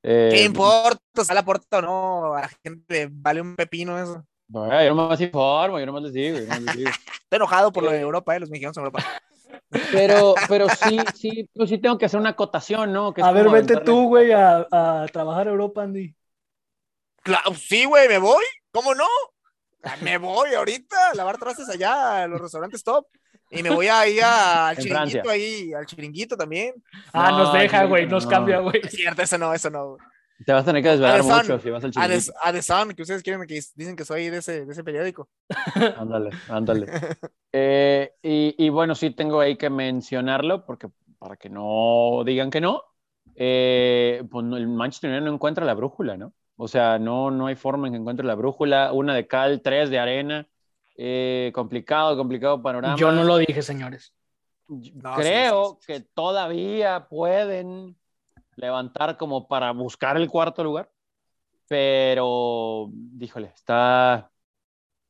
[0.02, 1.00] Eh, ¿Qué importa?
[1.16, 2.34] ¿Está Laporta o no?
[2.34, 4.26] A la gente vale un pepino eso.
[4.54, 6.38] Bueno, yo más informo, yo nomás les digo.
[6.38, 6.90] Yo les digo.
[7.24, 8.40] Estoy enojado por lo de Europa, ¿eh?
[8.40, 9.04] los mexicanos en Europa.
[9.92, 13.16] Pero, pero sí, sí, pero sí tengo que hacer una acotación, ¿no?
[13.18, 16.16] a ver, vete tú, güey, a, a trabajar a Europa, Andy.
[17.24, 18.44] Claro, sí, güey, me voy.
[18.72, 19.08] ¿Cómo no?
[20.02, 23.08] me voy ahorita a lavar trastes allá a los restaurantes top.
[23.50, 26.76] Y me voy ahí al chiringuito ahí, al chiringuito también.
[27.12, 28.82] Ah, nos deja, güey, nos cambia, güey.
[28.84, 29.98] Es cierto, eso no, eso no.
[30.46, 32.34] Te vas a tener que desvelar mucho si vas al chiringuito.
[32.44, 35.30] A The, Sun, que ustedes quieren que dicen que soy de ese, de ese periódico.
[35.98, 36.88] ándale, ándale.
[37.52, 40.90] Eh, y, y, bueno, sí tengo ahí que mencionarlo, porque
[41.20, 42.84] para que no digan que no,
[43.36, 46.34] eh, pues el Manchester United no encuentra la brújula, ¿no?
[46.56, 48.94] O sea, no, no hay forma en que encuentre la brújula.
[48.94, 50.48] Una de cal, tres de arena.
[50.96, 52.96] Eh, complicado, complicado panorama.
[52.96, 54.14] Yo no lo dije, señores.
[55.16, 57.98] Creo que todavía pueden
[58.56, 60.92] levantar como para buscar el cuarto lugar.
[61.68, 64.32] Pero, díjole, está,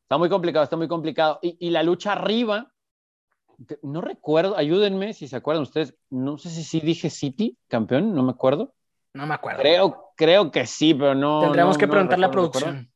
[0.04, 1.40] está muy complicado, está muy complicado.
[1.42, 2.72] Y, y la lucha arriba,
[3.82, 5.96] no recuerdo, ayúdenme si se acuerdan ustedes.
[6.10, 8.74] No sé si sí dije City, campeón, no me acuerdo.
[9.14, 9.62] No me acuerdo.
[9.62, 11.42] Creo, creo que sí, pero no.
[11.42, 12.92] Tendríamos que preguntarle a la producción.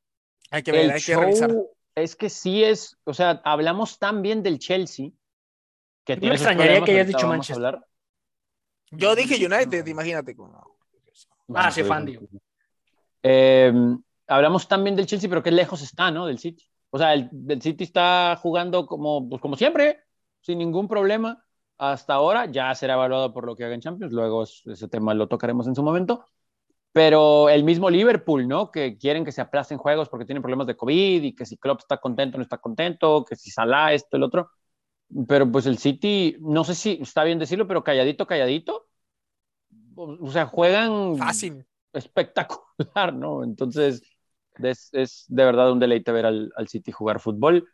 [0.51, 1.51] Hay que ver, hay que revisar.
[1.95, 5.09] Es que sí es, o sea, hablamos tan bien del Chelsea
[6.05, 7.79] que me extrañaría que hayas dicho Manchester.
[8.91, 10.35] Yo dije United, imagínate.
[11.53, 12.07] ah, sí, fan,
[13.23, 13.73] eh,
[14.27, 16.25] hablamos tan bien del Chelsea, pero qué lejos está, ¿no?
[16.25, 16.63] Del City.
[16.89, 19.99] O sea, el, el City está jugando como, pues, como siempre,
[20.41, 21.43] sin ningún problema
[21.77, 25.27] hasta ahora, ya será evaluado por lo que haga en Champions, luego ese tema lo
[25.27, 26.25] tocaremos en su momento,
[26.91, 28.71] pero el mismo Liverpool, ¿no?
[28.71, 31.81] Que quieren que se aplacen juegos porque tienen problemas de COVID y que si Klopp
[31.81, 34.49] está contento o no está contento, que si Salah esto, el otro,
[35.27, 38.87] pero pues el City, no sé si está bien decirlo, pero calladito, calladito,
[39.95, 43.43] o sea, juegan fácil, espectacular, ¿no?
[43.43, 44.01] Entonces,
[44.61, 47.67] es, es de verdad un deleite ver al, al City jugar fútbol.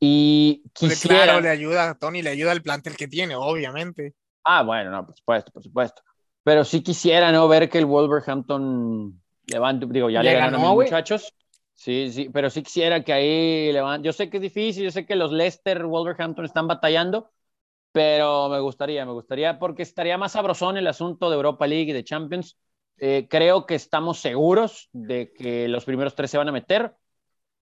[0.00, 1.24] Y quisiera...
[1.24, 4.14] Claro, le ayuda a Tony, le ayuda al plantel que tiene, obviamente.
[4.44, 6.02] Ah, bueno, no, por supuesto, por supuesto.
[6.42, 7.48] Pero sí quisiera, ¿no?
[7.48, 11.32] Ver que el Wolverhampton levante, digo, ya le, ganaron a los muchachos.
[11.74, 14.06] Sí, sí, pero sí quisiera que ahí levante.
[14.06, 17.32] Yo sé que es difícil, yo sé que los Leicester, Wolverhampton están batallando,
[17.92, 21.94] pero me gustaría, me gustaría, porque estaría más sabrosón el asunto de Europa League y
[21.94, 22.58] de Champions.
[22.98, 26.94] Eh, creo que estamos seguros de que los primeros tres se van a meter.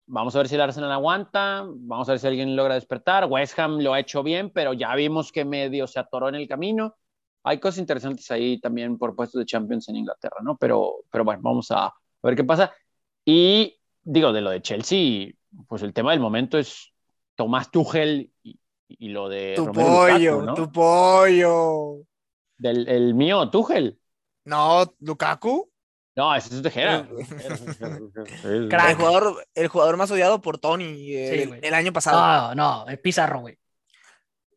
[0.08, 3.26] Vamos a ver si el Arsenal aguanta, vamos a ver si alguien logra despertar.
[3.26, 6.48] West Ham lo ha hecho bien, pero ya vimos que medio se atoró en el
[6.48, 6.98] camino.
[7.44, 10.58] Hay cosas interesantes ahí también por puestos de Champions en Inglaterra, ¿no?
[10.58, 12.74] Pero, pero bueno, vamos a, ver qué pasa.
[13.26, 15.32] Y digo, de lo de Chelsea,
[15.68, 16.94] pues el tema del momento es
[17.36, 18.58] Tomás Tuchel y,
[19.10, 22.04] lo de tu pollo, tu pollo.
[22.58, 24.00] Del el mío, Tuchel.
[24.46, 25.72] No, Lukaku.
[26.16, 27.08] No, ese es Tejera.
[28.44, 32.54] el, jugador, el jugador más odiado por Tony el, año pasado.
[32.54, 33.58] No, no, el Pizarro, güey.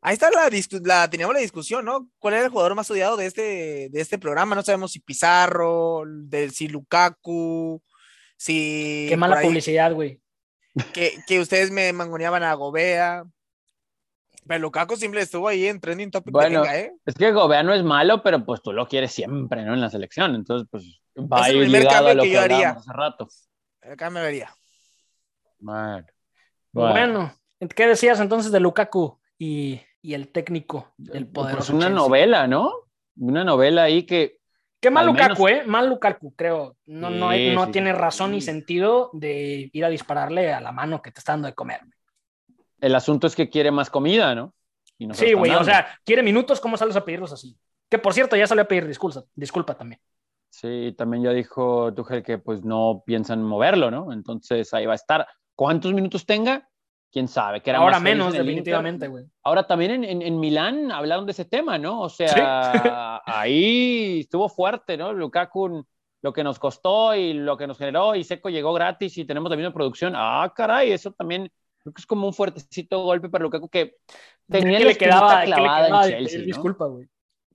[0.00, 0.50] Ahí está la,
[0.82, 2.10] la, teníamos la discusión, ¿no?
[2.18, 4.54] ¿Cuál era el jugador más odiado de este, de este programa?
[4.54, 7.82] No sabemos si Pizarro, de, si Lukaku,
[8.44, 9.06] si...
[9.08, 10.20] Qué mala publicidad, güey.
[10.92, 13.24] Que, que, ustedes me mangoneaban a Gobea.
[14.46, 16.30] Pero Lukaku siempre estuvo ahí en trending topic.
[16.30, 16.92] Bueno, ¿eh?
[17.06, 19.72] es que Gobea no es malo, pero pues tú lo quieres siempre, ¿no?
[19.72, 20.34] En la selección.
[20.34, 22.70] Entonces, pues va a ir ligado a lo que, yo haría.
[22.70, 23.28] hace rato.
[23.80, 24.54] Acá me vería.
[25.58, 26.06] Bueno.
[26.72, 27.32] bueno.
[27.74, 31.72] ¿qué decías entonces de Lukaku y, y el técnico, el pues poderoso?
[31.72, 32.70] Pues una novela, ¿no?
[33.16, 34.40] Una novela ahí que
[34.84, 35.62] Qué mal Lukaku, ¿eh?
[35.64, 36.76] Mal Lukaku, creo.
[36.84, 41.10] No, no, no tiene razón ni sentido de ir a dispararle a la mano que
[41.10, 41.80] te está dando de comer.
[42.82, 44.52] El asunto es que quiere más comida, ¿no?
[45.14, 47.56] sí, güey, o sea, quiere minutos, ¿cómo sales a pedirlos así?
[47.88, 50.02] Que por cierto, ya salió a pedir disculpa, disculpa también.
[50.50, 54.12] Sí, también ya dijo Tuchel que pues no piensan moverlo, ¿no?
[54.12, 55.26] Entonces ahí va a estar.
[55.54, 56.68] ¿Cuántos minutos tenga?
[57.14, 57.62] Quién sabe.
[57.62, 59.24] Que Ahora menos, definitivamente, güey.
[59.44, 62.00] Ahora también en, en, Milán hablaron de ese tema, ¿no?
[62.00, 65.12] O sea, ahí estuvo fuerte, ¿no?
[65.12, 65.86] Lukaku,
[66.22, 69.48] lo que nos costó y lo que nos generó, y Seco llegó gratis y tenemos
[69.48, 70.14] también una producción.
[70.16, 71.48] Ah, caray, eso también
[71.78, 73.94] creo que es como un fuertecito golpe para Lukaku que
[74.48, 76.40] tenía que le quedaba clavada en Chelsea.
[76.40, 77.06] Disculpa, güey.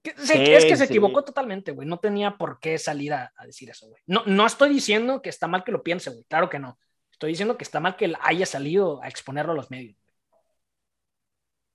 [0.05, 1.86] es que se equivocó totalmente, güey.
[1.86, 4.01] No tenía por qué salir a, a decir eso, güey.
[4.07, 6.24] No, no estoy diciendo que está mal que lo piense, güey.
[6.30, 6.80] Claro que no.
[7.20, 9.97] Estoy diciendo que está mal que él haya salido a exponerlo a los medios.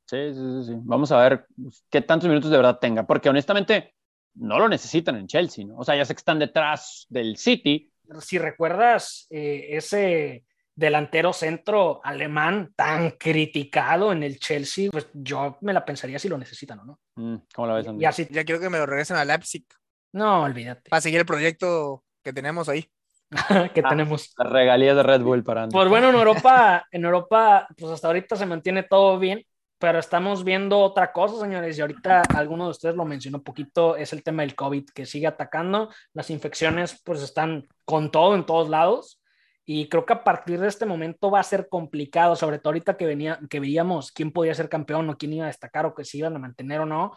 [0.07, 0.73] Sí, sí, sí.
[0.79, 1.47] Vamos a ver
[1.91, 3.95] qué tantos minutos de verdad tenga, porque honestamente
[4.37, 5.77] no lo necesitan en Chelsea, ¿no?
[5.77, 7.93] O sea, ya sé que están detrás del City.
[8.23, 15.75] Si recuerdas eh, ese delantero centro alemán tan criticado en el Chelsea, pues yo me
[15.75, 17.01] la pensaría si lo necesitan o no.
[17.17, 19.67] Mm, ¿Cómo la ves, Ya, ya quiero que me lo regresen a Leipzig.
[20.13, 20.89] No, olvídate.
[20.89, 22.89] Para seguir el proyecto que tenemos ahí.
[23.75, 24.33] que ah, tenemos.
[24.39, 28.37] Las regalías de Red Bull para Pues bueno, en Europa, en Europa, pues hasta ahorita
[28.37, 29.45] se mantiene todo bien,
[29.79, 33.97] pero estamos viendo otra cosa, señores, y ahorita alguno de ustedes lo mencionó un poquito,
[33.97, 38.47] es el tema del COVID que sigue atacando, las infecciones pues están con todo en
[38.47, 39.21] todos lados,
[39.67, 42.97] y creo que a partir de este momento va a ser complicado, sobre todo ahorita
[42.97, 46.05] que, venía, que veíamos quién podía ser campeón o quién iba a destacar o que
[46.05, 47.17] se iban a mantener o no,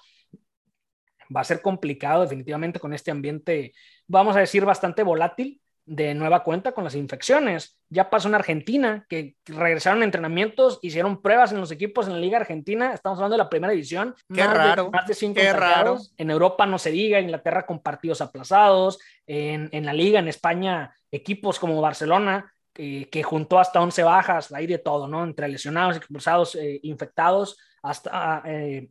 [1.36, 3.74] va a ser complicado definitivamente con este ambiente,
[4.08, 7.80] vamos a decir, bastante volátil de nueva cuenta con las infecciones.
[7.90, 12.20] Ya pasó en Argentina, que regresaron a entrenamientos, hicieron pruebas en los equipos en la
[12.20, 12.94] Liga Argentina.
[12.94, 14.14] Estamos hablando de la primera división.
[14.32, 14.84] Qué más raro.
[14.86, 15.98] De, más de cinco Qué raro.
[16.18, 19.00] En Europa no se diga, Inglaterra con partidos aplazados.
[19.26, 24.52] En, en la Liga, en España, equipos como Barcelona, eh, que juntó hasta 11 bajas,
[24.52, 25.24] hay de todo, ¿no?
[25.24, 28.44] Entre lesionados, expulsados, eh, infectados, hasta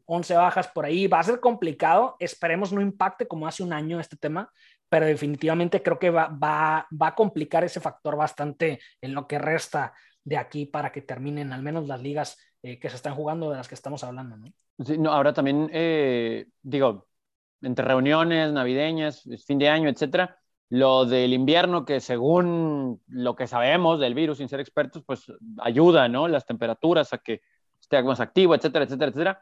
[0.07, 1.07] 11 eh, bajas por ahí.
[1.07, 2.17] Va a ser complicado.
[2.19, 4.51] Esperemos no impacte como hace un año este tema
[4.89, 9.39] pero definitivamente creo que va, va, va a complicar ese factor bastante en lo que
[9.39, 9.93] resta
[10.25, 13.57] de aquí para que terminen al menos las ligas eh, que se están jugando de
[13.57, 14.37] las que estamos hablando.
[14.37, 14.53] ¿no?
[14.85, 17.07] Sí, no, ahora también, eh, digo,
[17.63, 24.01] entre reuniones navideñas, fin de año, etcétera, lo del invierno, que según lo que sabemos
[24.01, 25.27] del virus, sin ser expertos, pues
[25.59, 26.27] ayuda, ¿no?
[26.27, 27.41] Las temperaturas a que
[27.81, 29.41] esté más activo, etcétera, etcétera, etcétera.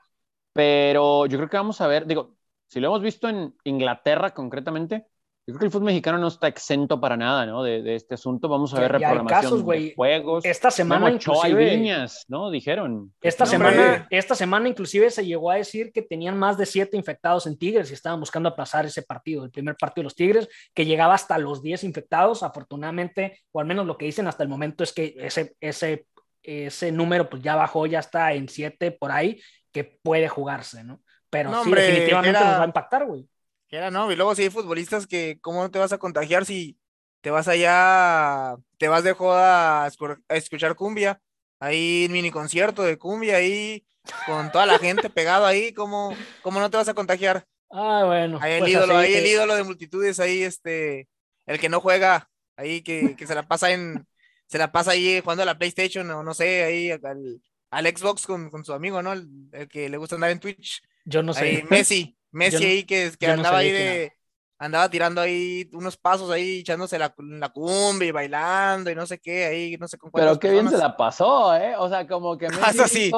[0.52, 2.36] Pero yo creo que vamos a ver, digo,
[2.66, 5.06] si lo hemos visto en Inglaterra concretamente,
[5.46, 7.62] yo creo que el fútbol mexicano no está exento para nada, ¿no?
[7.62, 8.48] De, este asunto.
[8.48, 10.42] Vamos a ver reprogramación de juegos.
[10.42, 12.06] Esta semana inclusive...
[12.28, 12.50] ¿no?
[12.50, 13.12] Dijeron.
[13.20, 17.46] Esta semana, esta semana inclusive se llegó a decir que tenían más de siete infectados
[17.46, 20.86] en Tigres y estaban buscando aplazar ese partido, el primer partido de los Tigres, que
[20.86, 22.42] llegaba hasta los 10 infectados.
[22.42, 26.06] Afortunadamente, o al menos lo que dicen hasta el momento es que ese, ese,
[26.42, 29.38] ese número pues ya bajó, ya está en siete por ahí,
[29.70, 31.02] que puede jugarse, ¿no?
[31.28, 33.28] Pero sí, definitivamente nos va a impactar, güey.
[33.68, 34.10] Era, ¿no?
[34.12, 36.78] Y luego si hay futbolistas que, ¿cómo no te vas a contagiar si
[37.20, 39.90] te vas allá, te vas de joda a,
[40.28, 41.20] escuchar cumbia?
[41.58, 43.84] Ahí mini concierto de cumbia ahí,
[44.26, 47.46] con toda la gente pegado ahí, ¿cómo, ¿cómo no te vas a contagiar?
[47.70, 48.38] Ah, bueno.
[48.40, 51.08] Ahí el pues ídolo, ahí el ídolo de multitudes, ahí este,
[51.46, 54.06] el que no juega, ahí que, que se la pasa en,
[54.46, 57.40] se la pasa ahí jugando a la PlayStation o no sé, ahí al,
[57.70, 59.14] al Xbox con, con, su amigo, ¿no?
[59.14, 60.82] El, el, que le gusta andar en Twitch.
[61.04, 61.44] Yo no sé.
[61.44, 62.16] Ahí, Messi.
[62.34, 64.12] Messi ahí que, que andaba ahí de.
[64.56, 69.18] Andaba tirando ahí unos pasos ahí, echándose la, la cumbia y bailando y no sé
[69.18, 71.74] qué, ahí, no sé con Pero qué bien se la pasó, ¿eh?
[71.76, 73.12] O sea, como que Messi así.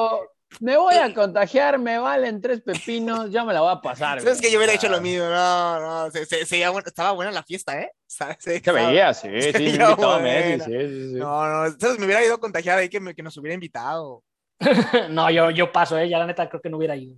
[0.59, 4.19] me voy a contagiar, me valen tres pepinos, ya me la voy a pasar.
[4.21, 5.25] ¿Sabes que yo hubiera hecho lo mismo?
[5.25, 7.91] No, no, se, se, se, estaba buena la fiesta, ¿eh?
[8.07, 9.79] Se, veía, sí, sí, sí,
[10.21, 11.19] Messi, sí, sí, sí.
[11.19, 14.23] No, no, entonces me hubiera ido a contagiar ahí que, me, que nos hubiera invitado.
[15.11, 16.09] no, yo, yo paso, ¿eh?
[16.09, 17.15] Ya la neta creo que no hubiera ido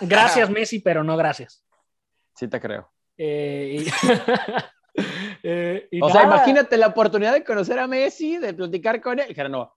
[0.00, 1.64] gracias, Messi, pero no gracias.
[2.34, 2.90] Sí, te creo.
[3.16, 3.84] Eh,
[5.42, 9.34] eh, o sea, imagínate la oportunidad de conocer a Messi, de platicar con él.
[9.50, 9.76] no.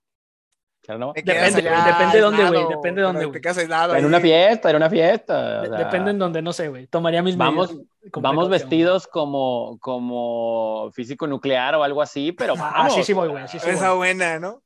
[1.14, 2.68] Depende, depende de dónde, güey.
[2.68, 3.98] Depende de dónde, güey.
[3.98, 5.62] En una fiesta, en una fiesta.
[5.62, 6.86] depende en dónde, no sé, güey.
[6.86, 7.76] Tomaría mis Vamos,
[8.12, 12.94] vamos vestidos como, como físico nuclear o algo así, pero ah, vamos.
[12.94, 13.46] sí, sí voy, güey.
[13.48, 14.62] Sí, Esa buena, ¿no?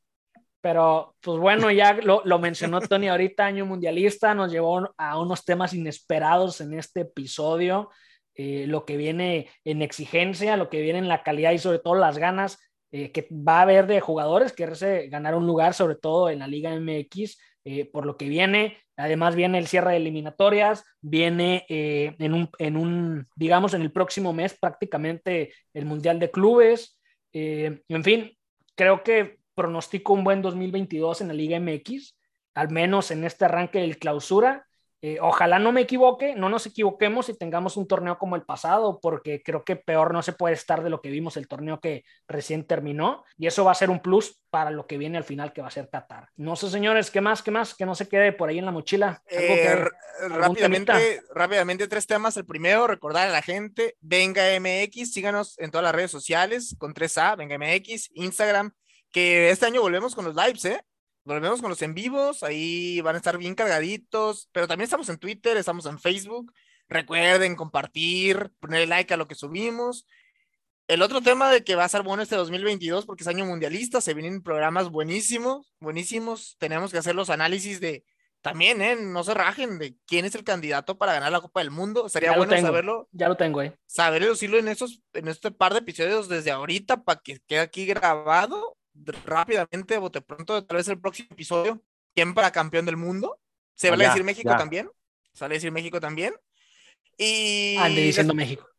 [0.63, 5.45] Pero, pues bueno, ya lo, lo, mencionó Tony ahorita, año mundialista, nos llevó a unos
[5.45, 7.91] temas inesperados en este episodio,
[8.37, 11.97] eh, lo que viene en exigencia, lo que viene en la calidad y sobre todo
[11.97, 12.59] las ganas
[12.93, 16.47] eh, que va a haber de jugadores que ganar un lugar, sobre todo en la
[16.47, 18.79] Liga MX, eh, por lo que viene.
[18.97, 24.33] Además viene el cierre de eliminatorias, viene en, un, en un, digamos, en el próximo
[24.33, 27.01] mes prácticamente el Mundial de Clubes.
[27.33, 28.37] en fin,
[28.77, 32.17] creo que pronostico un buen 2022 en la Liga MX,
[32.55, 34.67] al menos en este arranque del clausura.
[35.05, 39.01] Eh, ojalá no me equivoque, no nos equivoquemos y tengamos un torneo como el pasado,
[39.03, 42.05] porque creo que peor no se puede estar de lo que vimos el torneo que
[42.29, 45.53] recién terminó, y eso va a ser un plus para lo que viene al final,
[45.53, 46.29] que va a ser Qatar.
[46.37, 47.43] No sé, señores, ¿qué más?
[47.43, 47.75] ¿Qué más?
[47.75, 49.21] Que no se quede por ahí en la mochila.
[49.29, 49.85] Eh,
[50.29, 52.37] rápidamente, rápidamente, tres temas.
[52.37, 56.95] El primero, recordar a la gente, Venga MX, síganos en todas las redes sociales con
[56.95, 58.73] 3A, Venga MX, Instagram,
[59.13, 60.85] que este año volvemos con los lives, ¿eh?
[61.25, 65.19] Volvemos con los en vivos, ahí van a estar bien cargaditos, pero también estamos en
[65.19, 66.53] Twitter, estamos en Facebook.
[66.89, 70.07] Recuerden compartir, poner like a lo que subimos.
[70.89, 74.01] El otro tema de que va a ser bueno este 2022 porque es año mundialista,
[74.01, 76.57] se vienen programas buenísimos, buenísimos.
[76.59, 78.05] Tenemos que hacer los análisis de
[78.41, 78.97] también, ¿eh?
[78.97, 82.09] No se rajen de quién es el candidato para ganar la Copa del Mundo.
[82.09, 83.09] Sería bueno saberlo.
[83.13, 83.79] Ya lo tengo, ¿eh?
[83.87, 87.87] Saber decirlo en, esos, en este par de episodios desde ahorita para que quede aquí
[87.87, 88.77] grabado
[89.25, 91.83] rápidamente, bote pronto, tal vez el próximo episodio,
[92.15, 93.39] ¿quién para campeón del mundo?
[93.75, 94.91] Se vale a decir México también.
[95.33, 96.35] Se vale decir México también.
[97.17, 97.77] Y.
[97.79, 98.72] Ande diciendo México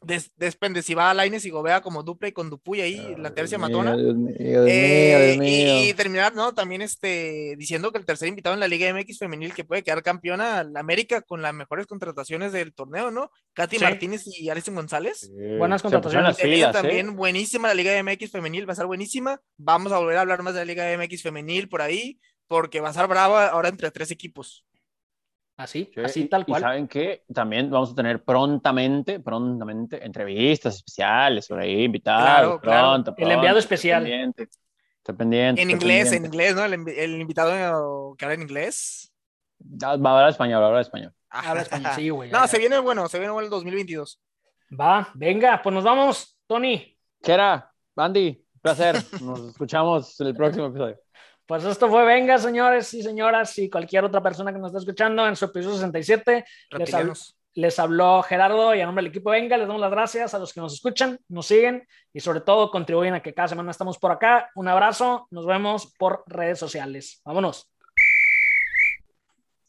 [0.00, 3.58] depende si va a Laines y Gobea como dupla y con Dupuy ahí, la tercia
[3.58, 3.96] matona.
[3.96, 6.54] y, terminar, ¿no?
[6.54, 10.02] También este, diciendo que el tercer invitado en la Liga MX femenil que puede quedar
[10.02, 13.30] campeona, la América con las mejores contrataciones del torneo, ¿no?
[13.54, 15.30] Katy Martínez y Alison González.
[15.58, 16.36] Buenas contrataciones.
[16.72, 17.10] también ¿eh?
[17.10, 19.40] buenísima la Liga MX femenil, va a ser buenísima.
[19.56, 22.90] Vamos a volver a hablar más de la Liga MX femenil por ahí, porque va
[22.90, 24.67] a ser brava ahora entre tres equipos.
[25.58, 26.60] Así, así tal cual.
[26.60, 33.12] Y saben que también vamos a tener prontamente, prontamente, entrevistas especiales por ahí, invitados, pronto,
[33.18, 34.06] El enviado especial.
[34.06, 35.60] Está pendiente.
[35.60, 36.64] en inglés, en inglés, ¿no?
[36.64, 39.12] El, invitado que habla en inglés.
[39.60, 41.12] Va a hablar español, va a hablar español.
[41.28, 42.30] habla español, sí, güey.
[42.32, 44.20] No, se viene bueno, se viene bueno el 2022.
[44.80, 46.96] Va, venga, pues nos vamos, Tony.
[47.20, 47.72] ¿Qué era?
[47.96, 48.94] Andy, placer.
[49.20, 51.00] Nos escuchamos en el próximo episodio.
[51.48, 55.26] Pues esto fue Venga, señores y señoras, y cualquier otra persona que nos está escuchando
[55.26, 56.44] en su episodio 67.
[56.72, 60.38] Les, les, habló Gerardo y a nombre del equipo Venga, les damos las gracias a
[60.38, 63.96] los que nos escuchan, nos siguen y sobre todo contribuyen a que cada semana estamos
[63.96, 64.50] por acá.
[64.56, 67.22] Un abrazo, nos vemos por redes sociales.
[67.24, 67.72] Vámonos.